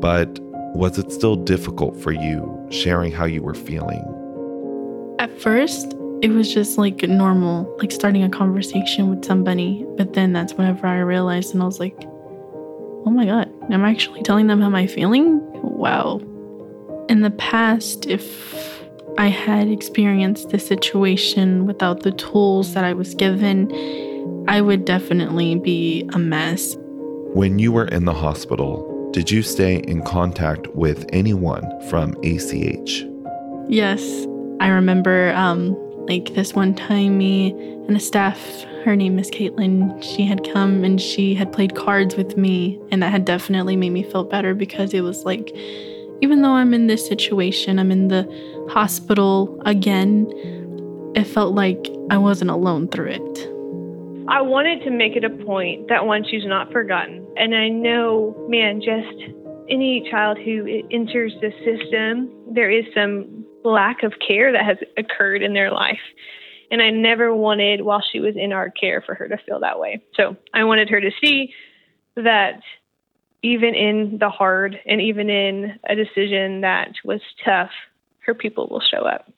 but 0.00 0.40
was 0.74 0.98
it 0.98 1.12
still 1.12 1.36
difficult 1.36 1.96
for 2.00 2.12
you 2.12 2.66
sharing 2.70 3.12
how 3.12 3.24
you 3.24 3.42
were 3.42 3.54
feeling? 3.54 4.02
At 5.18 5.38
first, 5.40 5.94
it 6.22 6.30
was 6.30 6.52
just 6.52 6.78
like 6.78 7.02
normal, 7.02 7.74
like 7.78 7.92
starting 7.92 8.22
a 8.22 8.30
conversation 8.30 9.10
with 9.10 9.24
somebody. 9.24 9.84
But 9.96 10.14
then 10.14 10.32
that's 10.32 10.54
whenever 10.54 10.86
I 10.86 10.98
realized, 11.00 11.52
and 11.52 11.62
I 11.62 11.66
was 11.66 11.78
like, 11.78 11.96
oh 12.04 13.10
my 13.10 13.26
God, 13.26 13.50
I'm 13.70 13.84
actually 13.84 14.22
telling 14.22 14.46
them 14.46 14.60
how 14.60 14.70
I'm 14.70 14.88
feeling? 14.88 15.40
Wow. 15.62 16.20
In 17.08 17.20
the 17.20 17.30
past, 17.32 18.06
if 18.06 18.82
I 19.18 19.26
had 19.26 19.68
experienced 19.68 20.50
this 20.50 20.66
situation 20.66 21.66
without 21.66 22.02
the 22.02 22.12
tools 22.12 22.74
that 22.74 22.84
I 22.84 22.94
was 22.94 23.14
given, 23.14 23.70
I 24.48 24.60
would 24.60 24.84
definitely 24.84 25.56
be 25.56 26.08
a 26.14 26.18
mess. 26.18 26.76
When 27.34 27.58
you 27.58 27.72
were 27.72 27.86
in 27.86 28.04
the 28.04 28.14
hospital, 28.14 28.91
did 29.12 29.30
you 29.30 29.42
stay 29.42 29.76
in 29.76 30.02
contact 30.02 30.66
with 30.68 31.04
anyone 31.12 31.62
from 31.90 32.16
ACH? 32.24 33.04
Yes. 33.68 34.26
I 34.58 34.68
remember 34.68 35.34
um, 35.34 35.76
like 36.06 36.32
this 36.34 36.54
one 36.54 36.74
time, 36.74 37.18
me 37.18 37.50
and 37.50 37.94
a 37.94 38.00
staff, 38.00 38.38
her 38.84 38.96
name 38.96 39.18
is 39.18 39.30
Caitlin, 39.30 40.02
she 40.02 40.24
had 40.24 40.50
come 40.52 40.82
and 40.82 40.98
she 40.98 41.34
had 41.34 41.52
played 41.52 41.76
cards 41.76 42.16
with 42.16 42.38
me. 42.38 42.80
And 42.90 43.02
that 43.02 43.10
had 43.10 43.26
definitely 43.26 43.76
made 43.76 43.90
me 43.90 44.02
feel 44.02 44.24
better 44.24 44.54
because 44.54 44.94
it 44.94 45.02
was 45.02 45.24
like, 45.24 45.52
even 46.22 46.40
though 46.40 46.52
I'm 46.52 46.72
in 46.72 46.86
this 46.86 47.06
situation, 47.06 47.78
I'm 47.78 47.92
in 47.92 48.08
the 48.08 48.26
hospital 48.70 49.60
again, 49.66 50.26
it 51.14 51.24
felt 51.24 51.54
like 51.54 51.90
I 52.10 52.16
wasn't 52.16 52.50
alone 52.50 52.88
through 52.88 53.10
it. 53.10 53.48
I 54.28 54.40
wanted 54.40 54.82
to 54.84 54.90
make 54.90 55.16
it 55.16 55.24
a 55.24 55.30
point 55.44 55.88
that 55.88 56.06
one, 56.06 56.24
she's 56.24 56.46
not 56.46 56.72
forgotten. 56.72 57.21
And 57.36 57.54
I 57.54 57.68
know, 57.68 58.34
man, 58.48 58.80
just 58.80 59.32
any 59.68 60.06
child 60.10 60.38
who 60.38 60.82
enters 60.90 61.32
the 61.40 61.50
system, 61.64 62.30
there 62.52 62.70
is 62.70 62.84
some 62.94 63.44
lack 63.64 64.02
of 64.02 64.14
care 64.26 64.52
that 64.52 64.64
has 64.64 64.76
occurred 64.98 65.42
in 65.42 65.54
their 65.54 65.70
life. 65.70 66.00
And 66.70 66.82
I 66.82 66.90
never 66.90 67.34
wanted, 67.34 67.82
while 67.82 68.02
she 68.12 68.20
was 68.20 68.34
in 68.36 68.52
our 68.52 68.70
care, 68.70 69.02
for 69.04 69.14
her 69.14 69.28
to 69.28 69.36
feel 69.46 69.60
that 69.60 69.78
way. 69.78 70.02
So 70.14 70.36
I 70.54 70.64
wanted 70.64 70.88
her 70.90 71.00
to 71.00 71.10
see 71.22 71.52
that 72.16 72.60
even 73.42 73.74
in 73.74 74.18
the 74.18 74.30
hard 74.30 74.78
and 74.86 75.00
even 75.00 75.28
in 75.28 75.78
a 75.88 75.94
decision 75.94 76.62
that 76.62 76.92
was 77.04 77.20
tough, 77.44 77.70
her 78.26 78.34
people 78.34 78.68
will 78.68 78.80
show 78.80 79.04
up. 79.04 79.30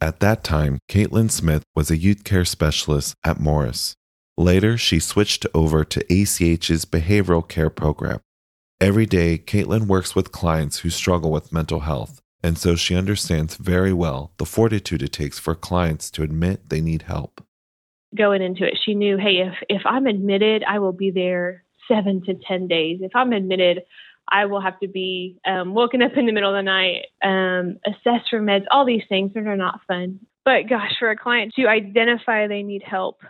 At 0.00 0.20
that 0.20 0.42
time, 0.42 0.78
Caitlin 0.88 1.30
Smith 1.30 1.62
was 1.76 1.90
a 1.90 1.96
youth 1.96 2.24
care 2.24 2.44
specialist 2.44 3.14
at 3.24 3.38
Morris. 3.38 3.94
Later, 4.38 4.78
she 4.78 4.98
switched 4.98 5.44
over 5.52 5.84
to 5.84 6.00
ACH's 6.04 6.86
behavioral 6.86 7.46
care 7.46 7.68
program. 7.68 8.20
Every 8.80 9.04
day, 9.04 9.36
Caitlin 9.38 9.86
works 9.86 10.14
with 10.14 10.32
clients 10.32 10.78
who 10.78 10.90
struggle 10.90 11.30
with 11.30 11.52
mental 11.52 11.80
health, 11.80 12.20
and 12.42 12.56
so 12.56 12.74
she 12.74 12.96
understands 12.96 13.56
very 13.56 13.92
well 13.92 14.32
the 14.38 14.46
fortitude 14.46 15.02
it 15.02 15.12
takes 15.12 15.38
for 15.38 15.54
clients 15.54 16.10
to 16.12 16.22
admit 16.22 16.70
they 16.70 16.80
need 16.80 17.02
help. 17.02 17.44
Going 18.16 18.42
into 18.42 18.64
it, 18.64 18.78
she 18.82 18.94
knew, 18.94 19.18
hey, 19.18 19.42
if, 19.46 19.54
if 19.68 19.82
I'm 19.84 20.06
admitted, 20.06 20.64
I 20.66 20.78
will 20.78 20.92
be 20.92 21.10
there 21.10 21.64
seven 21.86 22.22
to 22.24 22.34
10 22.34 22.68
days. 22.68 23.00
If 23.02 23.12
I'm 23.14 23.32
admitted, 23.32 23.82
I 24.30 24.46
will 24.46 24.62
have 24.62 24.80
to 24.80 24.88
be 24.88 25.38
um, 25.46 25.74
woken 25.74 26.00
up 26.00 26.12
in 26.16 26.24
the 26.24 26.32
middle 26.32 26.54
of 26.54 26.58
the 26.58 26.62
night, 26.62 27.06
um, 27.22 27.78
assessed 27.86 28.30
for 28.30 28.40
meds, 28.40 28.64
all 28.70 28.86
these 28.86 29.02
things 29.08 29.32
that 29.34 29.46
are 29.46 29.56
not 29.56 29.80
fun. 29.86 30.20
But 30.44 30.68
gosh, 30.68 30.92
for 30.98 31.10
a 31.10 31.16
client 31.16 31.52
to 31.56 31.66
identify 31.66 32.46
they 32.46 32.62
need 32.62 32.82
help 32.82 33.20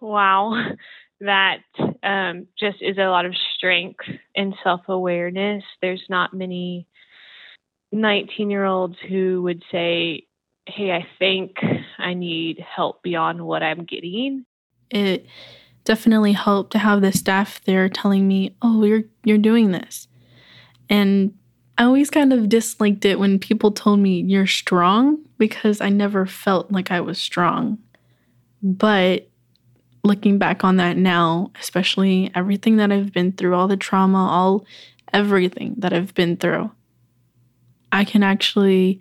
wow, 0.00 0.72
that 1.20 1.58
um, 2.02 2.46
just 2.58 2.78
is 2.80 2.98
a 2.98 3.08
lot 3.08 3.26
of 3.26 3.34
strength 3.56 4.04
and 4.36 4.54
self 4.62 4.82
awareness. 4.88 5.64
There's 5.80 6.04
not 6.08 6.34
many 6.34 6.86
19 7.92 8.50
year 8.50 8.64
olds 8.64 8.96
who 9.08 9.42
would 9.42 9.62
say, 9.70 10.24
Hey, 10.66 10.92
I 10.92 11.06
think 11.18 11.56
I 11.98 12.14
need 12.14 12.58
help 12.58 13.02
beyond 13.02 13.44
what 13.46 13.62
I'm 13.62 13.84
getting. 13.84 14.44
It 14.90 15.26
definitely 15.84 16.32
helped 16.32 16.72
to 16.72 16.78
have 16.78 17.00
the 17.00 17.12
staff 17.12 17.64
there 17.64 17.88
telling 17.88 18.28
me, 18.28 18.56
Oh, 18.62 18.84
you're 18.84 19.04
you're 19.24 19.38
doing 19.38 19.72
this. 19.72 20.08
And 20.90 21.34
I 21.78 21.84
always 21.84 22.10
kind 22.10 22.32
of 22.32 22.48
disliked 22.48 23.04
it 23.04 23.18
when 23.18 23.38
people 23.38 23.70
told 23.70 24.00
me 24.00 24.20
you're 24.20 24.46
strong 24.46 25.24
because 25.38 25.80
I 25.80 25.90
never 25.90 26.26
felt 26.26 26.72
like 26.72 26.90
I 26.90 27.00
was 27.00 27.18
strong. 27.18 27.78
But 28.62 29.28
looking 30.08 30.38
back 30.38 30.64
on 30.64 30.76
that 30.76 30.96
now, 30.96 31.52
especially 31.60 32.32
everything 32.34 32.78
that 32.78 32.90
I've 32.90 33.12
been 33.12 33.30
through, 33.30 33.54
all 33.54 33.68
the 33.68 33.76
trauma, 33.76 34.26
all 34.28 34.66
everything 35.12 35.74
that 35.78 35.92
I've 35.92 36.14
been 36.14 36.36
through, 36.36 36.72
I 37.92 38.04
can 38.04 38.22
actually 38.22 39.00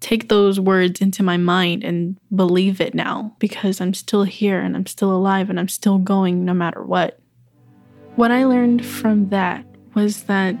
take 0.00 0.28
those 0.28 0.60
words 0.60 1.00
into 1.00 1.22
my 1.22 1.38
mind 1.38 1.82
and 1.82 2.18
believe 2.34 2.78
it 2.78 2.94
now 2.94 3.34
because 3.38 3.80
I'm 3.80 3.94
still 3.94 4.24
here 4.24 4.60
and 4.60 4.76
I'm 4.76 4.84
still 4.84 5.10
alive 5.10 5.48
and 5.48 5.58
I'm 5.58 5.68
still 5.68 5.96
going 5.96 6.44
no 6.44 6.52
matter 6.52 6.82
what. 6.82 7.18
What 8.16 8.30
I 8.30 8.44
learned 8.44 8.84
from 8.84 9.30
that 9.30 9.64
was 9.94 10.24
that 10.24 10.58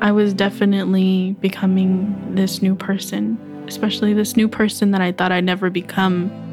I 0.00 0.10
was 0.12 0.34
definitely 0.34 1.36
becoming 1.40 2.34
this 2.34 2.60
new 2.60 2.74
person, 2.74 3.38
especially 3.68 4.14
this 4.14 4.36
new 4.36 4.48
person 4.48 4.90
that 4.90 5.00
I 5.00 5.12
thought 5.12 5.30
I'd 5.30 5.44
never 5.44 5.70
become. 5.70 6.49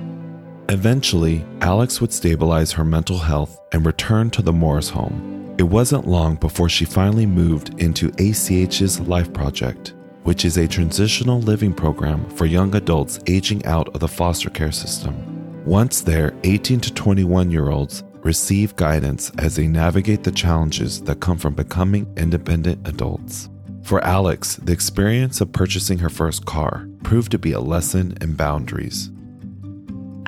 Eventually, 0.70 1.46
Alex 1.62 2.02
would 2.02 2.12
stabilize 2.12 2.74
her 2.74 2.84
mental 2.84 3.18
health 3.18 3.58
and 3.72 3.86
return 3.86 4.30
to 4.32 4.42
the 4.42 4.52
Morris 4.52 4.90
home. 4.90 5.56
It 5.58 5.64
wasn't 5.64 6.10
long 6.10 6.36
before 6.36 6.68
she 6.68 6.84
finally 6.84 7.26
moved 7.26 7.82
into 7.82 8.12
ACH's 8.20 9.00
Life 9.00 9.32
Project, 9.32 9.94
which 10.24 10.44
is 10.44 10.58
a 10.58 10.68
transitional 10.68 11.40
living 11.40 11.74
program 11.74 12.30
for 12.32 12.46
young 12.46 12.76
adults 12.76 13.18
aging 13.28 13.66
out 13.66 13.88
of 13.96 14.02
the 14.02 14.10
foster 14.10 14.50
care 14.50 14.74
system. 14.74 15.16
Once 15.64 16.02
there, 16.02 16.34
18 16.44 16.82
to 16.82 16.94
21 16.94 17.50
year 17.50 17.70
olds 17.70 18.04
receive 18.24 18.76
guidance 18.76 19.32
as 19.38 19.56
they 19.56 19.70
navigate 19.70 20.26
the 20.26 20.32
challenges 20.32 21.02
that 21.04 21.22
come 21.22 21.38
from 21.38 21.54
becoming 21.54 22.12
independent 22.18 22.86
adults. 22.86 23.48
For 23.84 24.04
Alex, 24.04 24.58
the 24.58 24.74
experience 24.74 25.40
of 25.40 25.54
purchasing 25.54 26.00
her 26.00 26.10
first 26.10 26.46
car 26.46 26.90
proved 27.04 27.32
to 27.32 27.40
be 27.40 27.54
a 27.54 27.60
lesson 27.62 28.18
in 28.20 28.34
boundaries. 28.34 29.12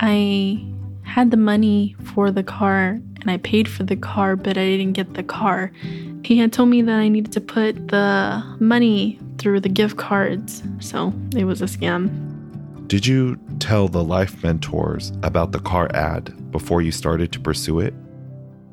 I 0.01 0.65
had 1.03 1.29
the 1.29 1.37
money 1.37 1.95
for 2.13 2.31
the 2.31 2.43
car 2.43 2.99
and 3.21 3.29
I 3.29 3.37
paid 3.37 3.67
for 3.67 3.83
the 3.83 3.97
car, 3.97 4.37
but 4.37 4.57
I 4.57 4.65
didn't 4.65 4.93
get 4.93 5.13
the 5.13 5.23
car. 5.23 5.71
He 6.23 6.37
had 6.37 6.53
told 6.53 6.69
me 6.69 6.81
that 6.81 6.95
I 6.95 7.09
needed 7.09 7.33
to 7.33 7.41
put 7.41 7.89
the 7.89 8.41
money 8.59 9.19
through 9.37 9.59
the 9.59 9.69
gift 9.69 9.97
cards, 9.97 10.63
so 10.79 11.13
it 11.35 11.43
was 11.43 11.61
a 11.61 11.65
scam. 11.65 12.09
Did 12.87 13.05
you 13.05 13.37
tell 13.59 13.89
the 13.89 14.03
life 14.03 14.41
mentors 14.41 15.11
about 15.21 15.51
the 15.51 15.59
car 15.59 15.89
ad 15.93 16.51
before 16.51 16.81
you 16.81 16.91
started 16.91 17.31
to 17.33 17.39
pursue 17.39 17.81
it? 17.81 17.93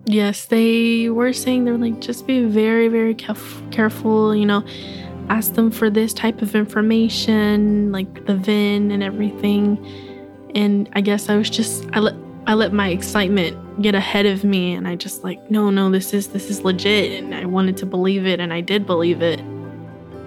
Yes, 0.07 0.47
they 0.47 1.11
were 1.11 1.33
saying 1.33 1.65
they're 1.65 1.77
like, 1.77 2.01
just 2.01 2.27
be 2.27 2.45
very, 2.45 2.87
very 2.87 3.15
caref- 3.15 3.73
careful, 3.73 4.35
you 4.35 4.47
know, 4.47 4.65
ask 5.29 5.55
them 5.55 5.73
for 5.73 5.91
this 5.91 6.15
type 6.15 6.41
of 6.41 6.55
information, 6.55 7.91
like 7.91 8.27
the 8.27 8.37
VIN 8.37 8.93
and 8.93 9.03
everything. 9.03 9.77
And 10.57 10.89
I 10.95 11.03
guess 11.03 11.29
I 11.29 11.37
was 11.37 11.51
just, 11.51 11.87
I 11.93 12.01
let, 12.01 12.15
I 12.47 12.55
let 12.55 12.73
my 12.73 12.89
excitement 12.89 13.83
get 13.83 13.95
ahead 13.95 14.25
of 14.25 14.43
me 14.43 14.73
and 14.73 14.89
I 14.89 14.97
just 14.97 15.23
like, 15.23 15.51
no, 15.51 15.69
no, 15.69 15.91
this 15.91 16.15
is, 16.15 16.29
this 16.29 16.49
is 16.49 16.63
legit. 16.63 17.23
And 17.23 17.35
I 17.35 17.45
wanted 17.45 17.77
to 17.77 17.87
believe 17.87 18.27
it 18.27 18.41
and 18.41 18.55
I 18.55 18.63
did 18.63 18.87
believe 18.87 19.21
it. 19.21 19.39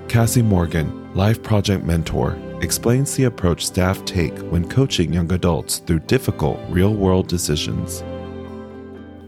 Cassie 0.08 0.44
Morgan, 0.44 1.12
Life 1.16 1.42
Project 1.42 1.84
Mentor, 1.84 2.38
explains 2.62 3.16
the 3.16 3.24
approach 3.24 3.66
staff 3.66 4.06
take 4.06 4.38
when 4.52 4.70
coaching 4.70 5.12
young 5.12 5.32
adults 5.34 5.80
through 5.80 6.02
difficult 6.02 6.60
real 6.70 6.94
world 6.94 7.28
decisions. 7.28 8.04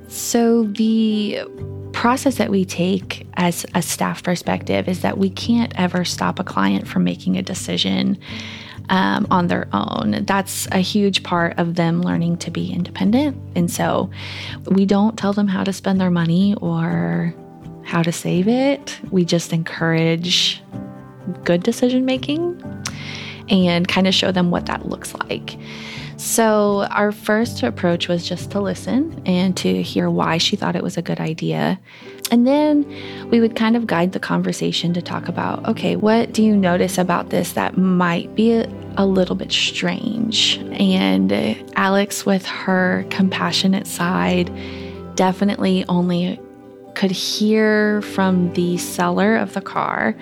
So, 0.08 0.66
the 0.66 1.40
process 1.94 2.36
that 2.36 2.52
we 2.52 2.66
take 2.66 3.26
as 3.36 3.66
a 3.74 3.82
staff 3.82 4.22
perspective 4.22 4.88
is 4.88 5.02
that 5.02 5.18
we 5.18 5.30
can't 5.30 5.74
ever 5.80 6.06
stop 6.06 6.38
a 6.38 6.44
client 6.44 6.88
from 6.88 7.04
making 7.04 7.38
a 7.38 7.42
decision 7.42 8.20
um, 8.90 9.28
on 9.32 9.48
their 9.48 9.68
own. 9.74 10.26
That's 10.26 10.68
a 10.72 10.80
huge 10.80 11.24
part 11.24 11.58
of 11.58 11.76
them 11.76 12.02
learning 12.02 12.38
to 12.38 12.52
be 12.52 12.72
independent. 12.72 13.38
And 13.56 13.70
so, 13.70 14.10
we 14.66 14.86
don't 14.86 15.18
tell 15.18 15.34
them 15.34 15.48
how 15.48 15.64
to 15.64 15.74
spend 15.74 16.00
their 16.00 16.12
money 16.12 16.56
or 16.56 17.34
how 17.84 18.04
to 18.04 18.12
save 18.12 18.48
it. 18.48 19.00
We 19.12 19.26
just 19.26 19.54
encourage 19.54 20.62
good 21.44 21.64
decision 21.64 22.06
making 22.06 22.62
and 23.50 23.88
kind 23.88 24.08
of 24.08 24.14
show 24.14 24.32
them 24.32 24.52
what 24.52 24.66
that 24.68 24.88
looks 24.88 25.14
like. 25.16 25.58
So, 26.18 26.84
our 26.92 27.12
first 27.12 27.64
approach 27.64 28.08
was 28.08 28.28
just 28.28 28.52
to 28.52 28.62
listen 28.62 29.22
and 29.26 29.58
to 29.58 29.82
hear 29.82 30.10
why 30.10 30.38
she 30.38 30.56
thought 30.56 30.76
it 30.76 30.84
was 30.84 30.96
a 30.96 31.02
good 31.02 31.20
idea. 31.20 31.80
And 32.32 32.48
then 32.48 32.86
we 33.30 33.42
would 33.42 33.56
kind 33.58 33.76
of 33.76 33.86
guide 33.86 34.14
the 34.14 34.20
conversation 34.20 34.94
to 34.94 35.02
talk 35.02 35.28
about 35.28 35.68
okay, 35.68 35.98
what 35.98 36.34
do 36.34 36.42
you 36.42 36.56
notice 36.56 36.98
about 36.98 37.30
this 37.30 37.54
that 37.54 37.78
might 37.78 38.34
be 38.36 38.54
a, 38.54 38.70
a 38.98 39.06
little 39.06 39.36
bit 39.36 39.52
strange? 39.52 40.58
And 40.72 41.32
Alex, 41.76 42.26
with 42.26 42.46
her 42.46 43.06
compassionate 43.10 43.86
side, 43.86 44.50
definitely 45.16 45.86
only 45.90 46.40
could 46.96 47.12
hear 47.12 48.02
from 48.02 48.54
the 48.54 48.78
seller 48.78 49.36
of 49.36 49.54
the 49.54 49.62
car 49.62 50.16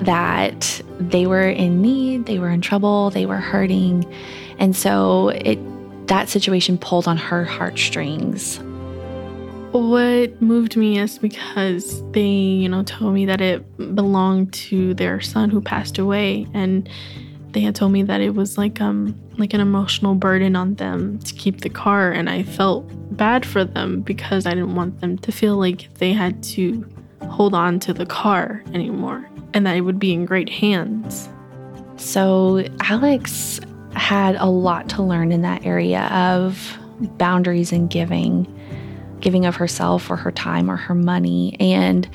that 0.00 0.80
they 0.98 1.26
were 1.26 1.48
in 1.48 1.80
need, 1.80 2.26
they 2.26 2.38
were 2.38 2.50
in 2.50 2.60
trouble, 2.60 3.10
they 3.10 3.26
were 3.26 3.36
hurting. 3.36 4.04
And 4.58 4.76
so 4.76 5.30
it 5.30 5.58
that 6.08 6.28
situation 6.28 6.78
pulled 6.78 7.08
on 7.08 7.16
her 7.16 7.44
heartstrings. 7.44 8.60
What 9.76 10.40
moved 10.40 10.76
me 10.76 10.98
is 10.98 11.18
because 11.18 12.02
they, 12.12 12.22
you 12.22 12.66
know, 12.66 12.82
told 12.82 13.12
me 13.12 13.26
that 13.26 13.42
it 13.42 13.94
belonged 13.94 14.54
to 14.54 14.94
their 14.94 15.20
son 15.20 15.50
who 15.50 15.60
passed 15.60 15.98
away 15.98 16.46
and 16.54 16.88
they 17.52 17.60
had 17.60 17.74
told 17.74 17.92
me 17.92 18.02
that 18.02 18.22
it 18.22 18.34
was 18.34 18.56
like 18.56 18.80
um 18.80 19.18
like 19.36 19.52
an 19.52 19.60
emotional 19.60 20.14
burden 20.14 20.56
on 20.56 20.74
them 20.76 21.18
to 21.20 21.34
keep 21.34 21.60
the 21.60 21.68
car 21.68 22.10
and 22.10 22.30
I 22.30 22.42
felt 22.42 22.86
bad 23.16 23.44
for 23.44 23.64
them 23.64 24.00
because 24.00 24.46
I 24.46 24.50
didn't 24.50 24.74
want 24.74 25.00
them 25.00 25.18
to 25.18 25.30
feel 25.30 25.56
like 25.56 25.92
they 25.94 26.12
had 26.12 26.42
to 26.44 26.86
hold 27.28 27.52
on 27.54 27.78
to 27.80 27.92
the 27.92 28.06
car 28.06 28.62
anymore 28.72 29.28
and 29.52 29.66
that 29.66 29.76
it 29.76 29.82
would 29.82 29.98
be 29.98 30.12
in 30.14 30.24
great 30.24 30.48
hands. 30.48 31.28
So 31.96 32.66
Alex 32.80 33.60
had 33.94 34.36
a 34.36 34.46
lot 34.46 34.88
to 34.90 35.02
learn 35.02 35.32
in 35.32 35.42
that 35.42 35.66
area 35.66 36.04
of 36.12 36.78
boundaries 37.18 37.72
and 37.72 37.90
giving, 37.90 38.46
giving 39.26 39.44
of 39.44 39.56
herself 39.56 40.08
or 40.08 40.14
her 40.14 40.30
time 40.30 40.70
or 40.70 40.76
her 40.76 40.94
money. 40.94 41.56
And 41.58 42.08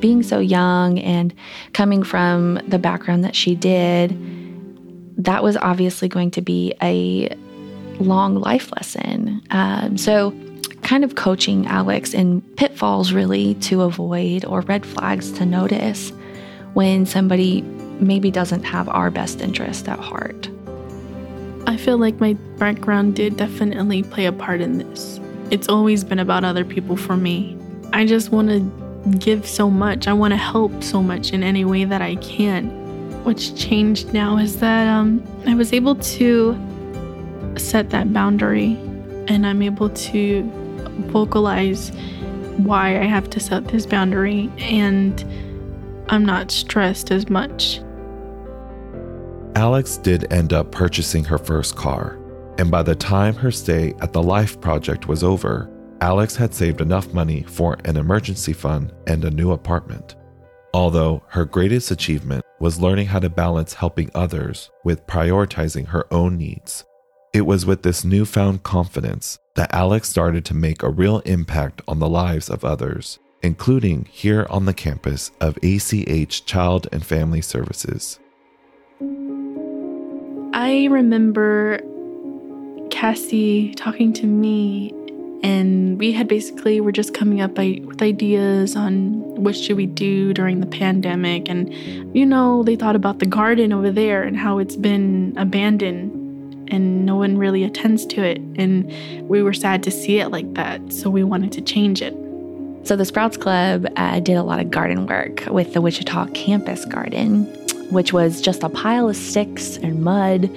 being 0.00 0.22
so 0.22 0.38
young 0.38 0.98
and 0.98 1.34
coming 1.74 2.02
from 2.02 2.54
the 2.66 2.78
background 2.78 3.24
that 3.24 3.36
she 3.36 3.54
did, 3.54 4.16
that 5.22 5.42
was 5.42 5.58
obviously 5.58 6.08
going 6.08 6.30
to 6.30 6.40
be 6.40 6.72
a 6.82 7.28
long 7.98 8.36
life 8.36 8.72
lesson. 8.72 9.42
Um, 9.50 9.98
so, 9.98 10.34
kind 10.80 11.04
of 11.04 11.14
coaching 11.14 11.66
Alex 11.66 12.14
in 12.14 12.40
pitfalls 12.56 13.12
really 13.12 13.52
to 13.56 13.82
avoid 13.82 14.46
or 14.46 14.62
red 14.62 14.86
flags 14.86 15.30
to 15.32 15.44
notice 15.44 16.10
when 16.72 17.04
somebody 17.04 17.60
maybe 18.00 18.30
doesn't 18.30 18.62
have 18.62 18.88
our 18.88 19.10
best 19.10 19.42
interest 19.42 19.90
at 19.90 19.98
heart. 19.98 20.48
I 21.66 21.76
feel 21.76 21.98
like 21.98 22.18
my 22.18 22.32
background 22.56 23.14
did 23.14 23.36
definitely 23.36 24.04
play 24.04 24.24
a 24.24 24.32
part 24.32 24.62
in 24.62 24.78
this. 24.78 25.20
It's 25.50 25.68
always 25.68 26.04
been 26.04 26.18
about 26.18 26.44
other 26.44 26.64
people 26.64 26.96
for 26.96 27.16
me. 27.16 27.56
I 27.92 28.04
just 28.04 28.30
want 28.30 28.48
to 28.48 29.18
give 29.18 29.46
so 29.46 29.70
much. 29.70 30.08
I 30.08 30.12
want 30.12 30.32
to 30.32 30.36
help 30.36 30.82
so 30.82 31.02
much 31.02 31.32
in 31.32 31.42
any 31.42 31.64
way 31.64 31.84
that 31.84 32.02
I 32.02 32.16
can. 32.16 32.68
What's 33.24 33.50
changed 33.50 34.12
now 34.12 34.38
is 34.38 34.60
that 34.60 34.88
um, 34.88 35.22
I 35.46 35.54
was 35.54 35.72
able 35.72 35.94
to 35.94 36.56
set 37.56 37.90
that 37.90 38.12
boundary 38.12 38.72
and 39.28 39.46
I'm 39.46 39.62
able 39.62 39.90
to 39.90 40.42
vocalize 41.08 41.90
why 42.58 43.00
I 43.00 43.04
have 43.04 43.28
to 43.30 43.40
set 43.40 43.68
this 43.68 43.86
boundary 43.86 44.50
and 44.58 45.24
I'm 46.08 46.24
not 46.24 46.50
stressed 46.50 47.10
as 47.10 47.28
much. 47.28 47.80
Alex 49.54 49.96
did 49.96 50.30
end 50.32 50.52
up 50.52 50.70
purchasing 50.70 51.24
her 51.24 51.38
first 51.38 51.76
car, 51.76 52.18
and 52.58 52.70
by 52.70 52.82
the 52.82 52.94
time 52.94 53.34
her 53.34 53.50
stay 53.50 53.94
at 54.00 54.12
the 54.12 54.22
Life 54.22 54.60
Project 54.60 55.08
was 55.08 55.22
over, 55.22 55.70
Alex 56.00 56.36
had 56.36 56.54
saved 56.54 56.80
enough 56.80 57.12
money 57.12 57.42
for 57.42 57.76
an 57.84 57.96
emergency 57.96 58.52
fund 58.52 58.92
and 59.06 59.24
a 59.24 59.30
new 59.30 59.52
apartment. 59.52 60.16
Although 60.72 61.22
her 61.28 61.44
greatest 61.44 61.90
achievement 61.90 62.44
was 62.60 62.80
learning 62.80 63.06
how 63.06 63.18
to 63.18 63.28
balance 63.28 63.74
helping 63.74 64.10
others 64.14 64.70
with 64.84 65.06
prioritizing 65.06 65.86
her 65.88 66.06
own 66.12 66.36
needs. 66.36 66.84
It 67.32 67.42
was 67.42 67.66
with 67.66 67.82
this 67.82 68.04
newfound 68.04 68.62
confidence 68.62 69.38
that 69.54 69.74
Alex 69.74 70.08
started 70.08 70.44
to 70.46 70.54
make 70.54 70.82
a 70.82 70.90
real 70.90 71.18
impact 71.20 71.82
on 71.86 71.98
the 71.98 72.08
lives 72.08 72.48
of 72.48 72.64
others, 72.64 73.18
including 73.42 74.06
here 74.10 74.46
on 74.48 74.64
the 74.64 74.74
campus 74.74 75.30
of 75.40 75.58
ACH 75.62 76.46
Child 76.46 76.88
and 76.92 77.04
Family 77.04 77.42
Services. 77.42 78.18
I 80.54 80.88
remember 80.90 81.80
Cassie 82.96 83.74
talking 83.74 84.10
to 84.14 84.26
me, 84.26 84.90
and 85.42 85.98
we 85.98 86.12
had 86.12 86.28
basically 86.28 86.80
were 86.80 86.92
just 86.92 87.12
coming 87.12 87.42
up 87.42 87.58
with 87.58 88.00
ideas 88.00 88.74
on 88.74 89.20
what 89.34 89.54
should 89.54 89.76
we 89.76 89.84
do 89.84 90.32
during 90.32 90.60
the 90.60 90.66
pandemic, 90.66 91.46
and 91.46 91.70
you 92.16 92.24
know 92.24 92.62
they 92.62 92.74
thought 92.74 92.96
about 92.96 93.18
the 93.18 93.26
garden 93.26 93.70
over 93.70 93.90
there 93.90 94.22
and 94.22 94.34
how 94.34 94.56
it's 94.56 94.76
been 94.76 95.34
abandoned, 95.36 96.70
and 96.72 97.04
no 97.04 97.16
one 97.16 97.36
really 97.36 97.64
attends 97.64 98.06
to 98.06 98.24
it. 98.24 98.38
And 98.56 98.90
we 99.28 99.42
were 99.42 99.52
sad 99.52 99.82
to 99.82 99.90
see 99.90 100.18
it 100.18 100.30
like 100.30 100.54
that. 100.54 100.90
So 100.90 101.10
we 101.10 101.22
wanted 101.22 101.52
to 101.52 101.60
change 101.60 102.00
it. 102.00 102.14
So 102.84 102.96
the 102.96 103.04
Sprouts 103.04 103.36
Club 103.36 103.86
uh, 103.96 104.20
did 104.20 104.38
a 104.38 104.42
lot 104.42 104.58
of 104.58 104.70
garden 104.70 105.06
work 105.06 105.44
with 105.48 105.74
the 105.74 105.82
Wichita 105.82 106.28
campus 106.28 106.86
garden, 106.86 107.44
which 107.90 108.14
was 108.14 108.40
just 108.40 108.62
a 108.62 108.70
pile 108.70 109.10
of 109.10 109.16
sticks 109.16 109.76
and 109.76 110.02
mud 110.02 110.50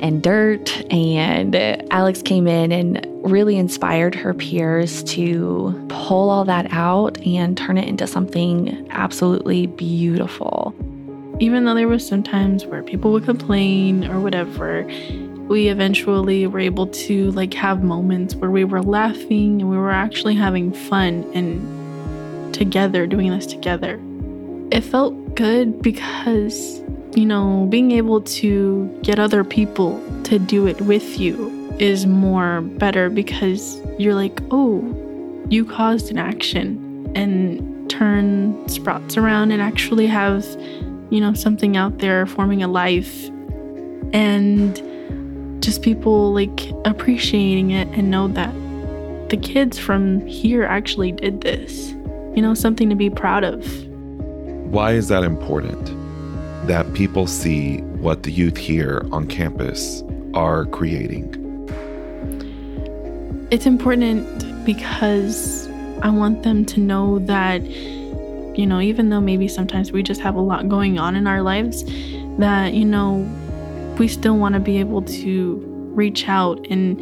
and 0.00 0.22
dirt. 0.22 0.84
And 0.92 1.54
Alex 1.92 2.22
came 2.22 2.46
in 2.46 2.72
and 2.72 3.06
really 3.22 3.56
inspired 3.56 4.14
her 4.14 4.34
peers 4.34 5.02
to 5.04 5.86
pull 5.88 6.30
all 6.30 6.44
that 6.44 6.72
out 6.72 7.18
and 7.26 7.56
turn 7.56 7.78
it 7.78 7.86
into 7.86 8.06
something 8.06 8.86
absolutely 8.90 9.66
beautiful. 9.66 10.74
Even 11.38 11.64
though 11.64 11.74
there 11.74 11.88
was 11.88 12.06
some 12.06 12.22
times 12.22 12.66
where 12.66 12.82
people 12.82 13.12
would 13.12 13.24
complain 13.24 14.04
or 14.10 14.20
whatever, 14.20 14.84
we 15.48 15.68
eventually 15.68 16.46
were 16.46 16.60
able 16.60 16.86
to 16.86 17.30
like 17.32 17.54
have 17.54 17.82
moments 17.82 18.34
where 18.36 18.50
we 18.50 18.64
were 18.64 18.82
laughing 18.82 19.60
and 19.60 19.70
we 19.70 19.76
were 19.76 19.90
actually 19.90 20.34
having 20.34 20.72
fun 20.72 21.28
and 21.34 22.54
together 22.54 23.06
doing 23.06 23.30
this 23.30 23.46
together. 23.46 23.98
It 24.70 24.82
felt 24.82 25.34
good 25.34 25.82
because, 25.82 26.80
you 27.14 27.26
know, 27.26 27.66
being 27.70 27.92
able 27.92 28.20
to 28.20 28.86
get 29.02 29.18
other 29.18 29.42
people 29.42 30.00
to 30.24 30.38
do 30.38 30.66
it 30.66 30.80
with 30.82 31.18
you 31.18 31.50
is 31.78 32.06
more 32.06 32.60
better 32.60 33.10
because 33.10 33.80
you're 33.98 34.14
like, 34.14 34.40
oh, 34.50 34.82
you 35.48 35.64
caused 35.64 36.10
an 36.10 36.18
action 36.18 37.10
and 37.16 37.90
turn 37.90 38.68
sprouts 38.68 39.16
around 39.16 39.50
and 39.50 39.60
actually 39.60 40.06
have, 40.06 40.44
you 41.10 41.20
know, 41.20 41.34
something 41.34 41.76
out 41.76 41.98
there 41.98 42.26
forming 42.26 42.62
a 42.62 42.68
life. 42.68 43.28
And 44.12 44.76
just 45.62 45.82
people 45.82 46.32
like 46.32 46.70
appreciating 46.84 47.72
it 47.72 47.88
and 47.88 48.10
know 48.10 48.28
that 48.28 48.54
the 49.30 49.36
kids 49.36 49.78
from 49.78 50.24
here 50.26 50.64
actually 50.64 51.12
did 51.12 51.40
this. 51.40 51.90
You 52.34 52.42
know, 52.42 52.54
something 52.54 52.88
to 52.90 52.94
be 52.94 53.10
proud 53.10 53.42
of. 53.42 53.66
Why 54.70 54.92
is 54.92 55.08
that 55.08 55.24
important? 55.24 55.99
That 56.66 56.92
people 56.94 57.26
see 57.26 57.78
what 57.78 58.22
the 58.22 58.30
youth 58.30 58.56
here 58.56 59.06
on 59.12 59.26
campus 59.26 60.02
are 60.34 60.66
creating. 60.66 61.36
It's 63.50 63.66
important 63.66 64.64
because 64.64 65.68
I 66.02 66.10
want 66.10 66.42
them 66.44 66.64
to 66.66 66.80
know 66.80 67.18
that, 67.20 67.62
you 67.64 68.66
know, 68.66 68.80
even 68.80 69.10
though 69.10 69.20
maybe 69.20 69.48
sometimes 69.48 69.90
we 69.90 70.02
just 70.02 70.20
have 70.20 70.36
a 70.36 70.40
lot 70.40 70.68
going 70.68 70.98
on 70.98 71.16
in 71.16 71.26
our 71.26 71.42
lives, 71.42 71.84
that, 72.38 72.74
you 72.74 72.84
know, 72.84 73.28
we 73.98 74.06
still 74.06 74.36
want 74.36 74.54
to 74.54 74.60
be 74.60 74.78
able 74.78 75.02
to 75.02 75.56
reach 75.94 76.28
out 76.28 76.64
and 76.70 77.00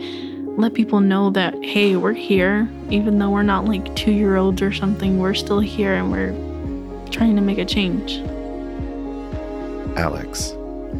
let 0.58 0.74
people 0.74 1.00
know 1.00 1.30
that, 1.30 1.54
hey, 1.62 1.96
we're 1.96 2.12
here. 2.12 2.68
Even 2.90 3.18
though 3.18 3.30
we're 3.30 3.42
not 3.42 3.66
like 3.66 3.94
two 3.94 4.12
year 4.12 4.36
olds 4.36 4.62
or 4.62 4.72
something, 4.72 5.18
we're 5.18 5.34
still 5.34 5.60
here 5.60 5.94
and 5.94 6.10
we're 6.10 6.32
trying 7.10 7.36
to 7.36 7.42
make 7.42 7.58
a 7.58 7.64
change. 7.64 8.20
Alex, 9.98 10.52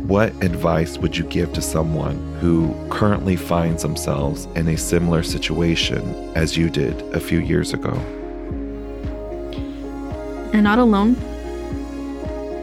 what 0.06 0.30
advice 0.42 0.98
would 0.98 1.16
you 1.16 1.24
give 1.24 1.52
to 1.54 1.62
someone 1.62 2.16
who 2.40 2.74
currently 2.90 3.36
finds 3.36 3.82
themselves 3.82 4.44
in 4.56 4.68
a 4.68 4.76
similar 4.76 5.22
situation 5.22 6.02
as 6.36 6.56
you 6.56 6.68
did 6.68 7.00
a 7.14 7.20
few 7.20 7.40
years 7.40 7.72
ago? 7.72 7.94
You're 10.52 10.62
not 10.62 10.78
alone 10.78 11.16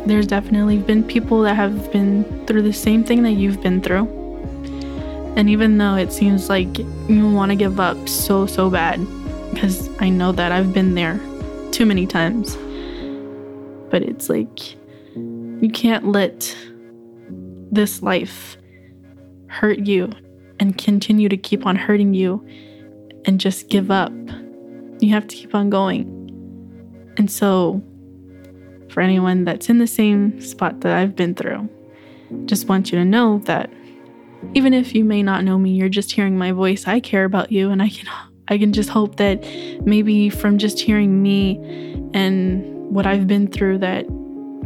there's 0.06 0.28
definitely 0.28 0.78
been 0.78 1.04
people 1.04 1.41
that 1.41 1.56
have 1.56 1.91
been 1.91 2.45
through 2.45 2.62
the 2.62 2.74
same 2.74 3.04
thing 3.04 3.24
that 3.24 3.32
you've 3.32 3.62
been 3.62 3.82
through. 3.82 4.06
And 5.36 5.50
even 5.50 5.78
though 5.78 5.95
it 5.95 6.13
seems 6.13 6.48
like 6.48 6.78
you 6.78 7.30
want 7.30 7.52
to 7.52 7.56
give 7.56 7.80
up 7.80 8.08
so, 8.08 8.45
so 8.45 8.69
bad, 8.69 9.06
because 9.52 9.89
I 10.00 10.10
know 10.10 10.32
that 10.32 10.52
I've 10.52 10.74
been 10.74 10.93
there 10.93 11.19
too 11.71 11.86
many 11.86 12.06
times, 12.06 12.56
but 13.89 14.04
it's 14.04 14.30
like 14.30 14.76
you 15.65 15.71
can't 15.71 16.10
let 16.10 16.56
this 17.71 18.04
life 18.04 18.56
hurt 19.47 19.80
you 19.80 20.12
and 20.60 20.78
continue 20.78 21.28
to 21.28 21.38
keep 21.38 21.65
on 21.65 21.75
hurting 21.75 22.13
you 22.13 22.45
and 23.25 23.39
just 23.39 23.67
give 23.67 23.89
up. 23.89 24.13
You 24.99 25.10
have 25.10 25.28
to 25.28 25.36
keep 25.36 25.56
on 25.56 25.71
going. 25.71 26.06
And 27.17 27.32
so 27.32 27.82
for 28.91 29.01
anyone 29.01 29.43
that's 29.43 29.67
in 29.67 29.80
the 29.80 29.88
same 29.88 30.39
spot 30.39 30.82
that 30.82 30.95
I've 30.95 31.15
been 31.15 31.34
through. 31.34 31.67
Just 32.45 32.67
want 32.67 32.91
you 32.91 32.99
to 32.99 33.06
know 33.06 33.39
that 33.45 33.73
even 34.54 34.71
if 34.71 34.93
you 34.93 35.04
may 35.04 35.23
not 35.23 35.43
know 35.43 35.58
me, 35.58 35.71
you're 35.71 35.89
just 35.89 36.12
hearing 36.12 36.38
my 36.38 36.51
voice. 36.51 36.86
I 36.86 36.99
care 36.99 37.25
about 37.25 37.51
you 37.51 37.71
and 37.71 37.82
I 37.82 37.89
can 37.89 38.08
I 38.49 38.60
can 38.60 38.71
just 38.71 38.89
hope 38.89 39.15
that 39.15 39.43
maybe 39.84 40.30
from 40.30 40.60
just 40.60 40.80
hearing 40.80 41.23
me 41.23 41.58
and 42.13 42.63
what 42.93 43.08
I've 43.08 43.25
been 43.25 43.47
through 43.47 43.80
that 43.80 44.06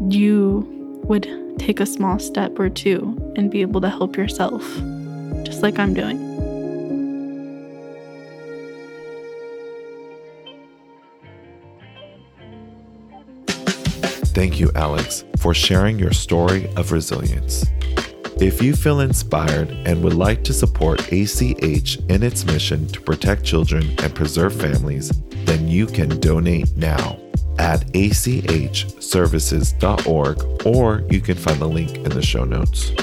you 0.09 0.78
would 1.09 1.27
take 1.57 1.79
a 1.79 1.85
small 1.85 2.19
step 2.19 2.57
or 2.59 2.69
two 2.69 3.33
and 3.35 3.49
be 3.51 3.61
able 3.61 3.81
to 3.81 3.89
help 3.89 4.15
yourself 4.15 4.63
just 5.43 5.63
like 5.63 5.79
I'm 5.79 5.93
doing. 5.93 6.29
Thank 14.35 14.59
you, 14.59 14.71
Alex, 14.75 15.25
for 15.37 15.53
sharing 15.53 15.99
your 15.99 16.13
story 16.13 16.71
of 16.75 16.91
resilience. 16.91 17.65
If 18.39 18.61
you 18.61 18.73
feel 18.73 19.01
inspired 19.01 19.69
and 19.85 20.01
would 20.01 20.13
like 20.13 20.45
to 20.45 20.53
support 20.53 21.11
ACH 21.11 21.97
in 22.07 22.23
its 22.23 22.45
mission 22.45 22.87
to 22.87 23.01
protect 23.01 23.43
children 23.43 23.83
and 23.99 24.15
preserve 24.15 24.53
families, 24.53 25.09
then 25.43 25.67
you 25.67 25.87
can 25.87 26.19
donate 26.21 26.73
now 26.77 27.19
at 27.59 27.85
achservices.org 27.91 30.65
or 30.65 31.03
you 31.09 31.21
can 31.21 31.37
find 31.37 31.59
the 31.59 31.67
link 31.67 31.97
in 31.97 32.09
the 32.09 32.21
show 32.21 32.45
notes. 32.45 32.93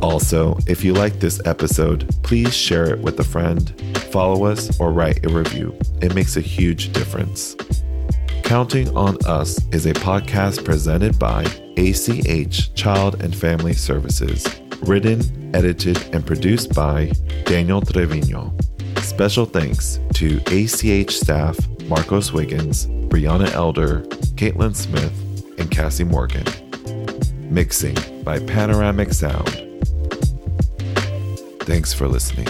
Also, 0.00 0.56
if 0.66 0.82
you 0.84 0.94
like 0.94 1.20
this 1.20 1.40
episode, 1.46 2.08
please 2.22 2.54
share 2.54 2.94
it 2.94 3.00
with 3.00 3.18
a 3.18 3.24
friend, 3.24 3.74
follow 4.10 4.44
us, 4.44 4.78
or 4.78 4.92
write 4.92 5.26
a 5.26 5.28
review. 5.28 5.76
It 6.00 6.14
makes 6.14 6.36
a 6.36 6.40
huge 6.40 6.92
difference. 6.92 7.56
Counting 8.42 8.96
on 8.96 9.18
Us 9.26 9.58
is 9.72 9.86
a 9.86 9.94
podcast 9.94 10.64
presented 10.64 11.18
by 11.18 11.42
ACH 11.76 12.72
Child 12.74 13.20
and 13.22 13.34
Family 13.34 13.72
Services, 13.72 14.46
written, 14.82 15.50
edited, 15.54 15.98
and 16.14 16.24
produced 16.24 16.72
by 16.74 17.10
Daniel 17.44 17.80
Trevino. 17.80 18.52
Special 18.98 19.46
thanks 19.46 19.98
to 20.14 20.40
ACH 20.46 21.16
staff 21.16 21.58
Marcos 21.88 22.32
Wiggins, 22.32 22.86
Brianna 23.08 23.50
Elder, 23.52 24.00
Caitlin 24.36 24.74
Smith, 24.74 25.12
and 25.58 25.70
Cassie 25.70 26.04
Morgan. 26.04 26.44
Mixing 27.52 27.96
by 28.22 28.38
Panoramic 28.40 29.12
Sound. 29.12 29.48
Thanks 31.60 31.92
for 31.92 32.08
listening. 32.08 32.48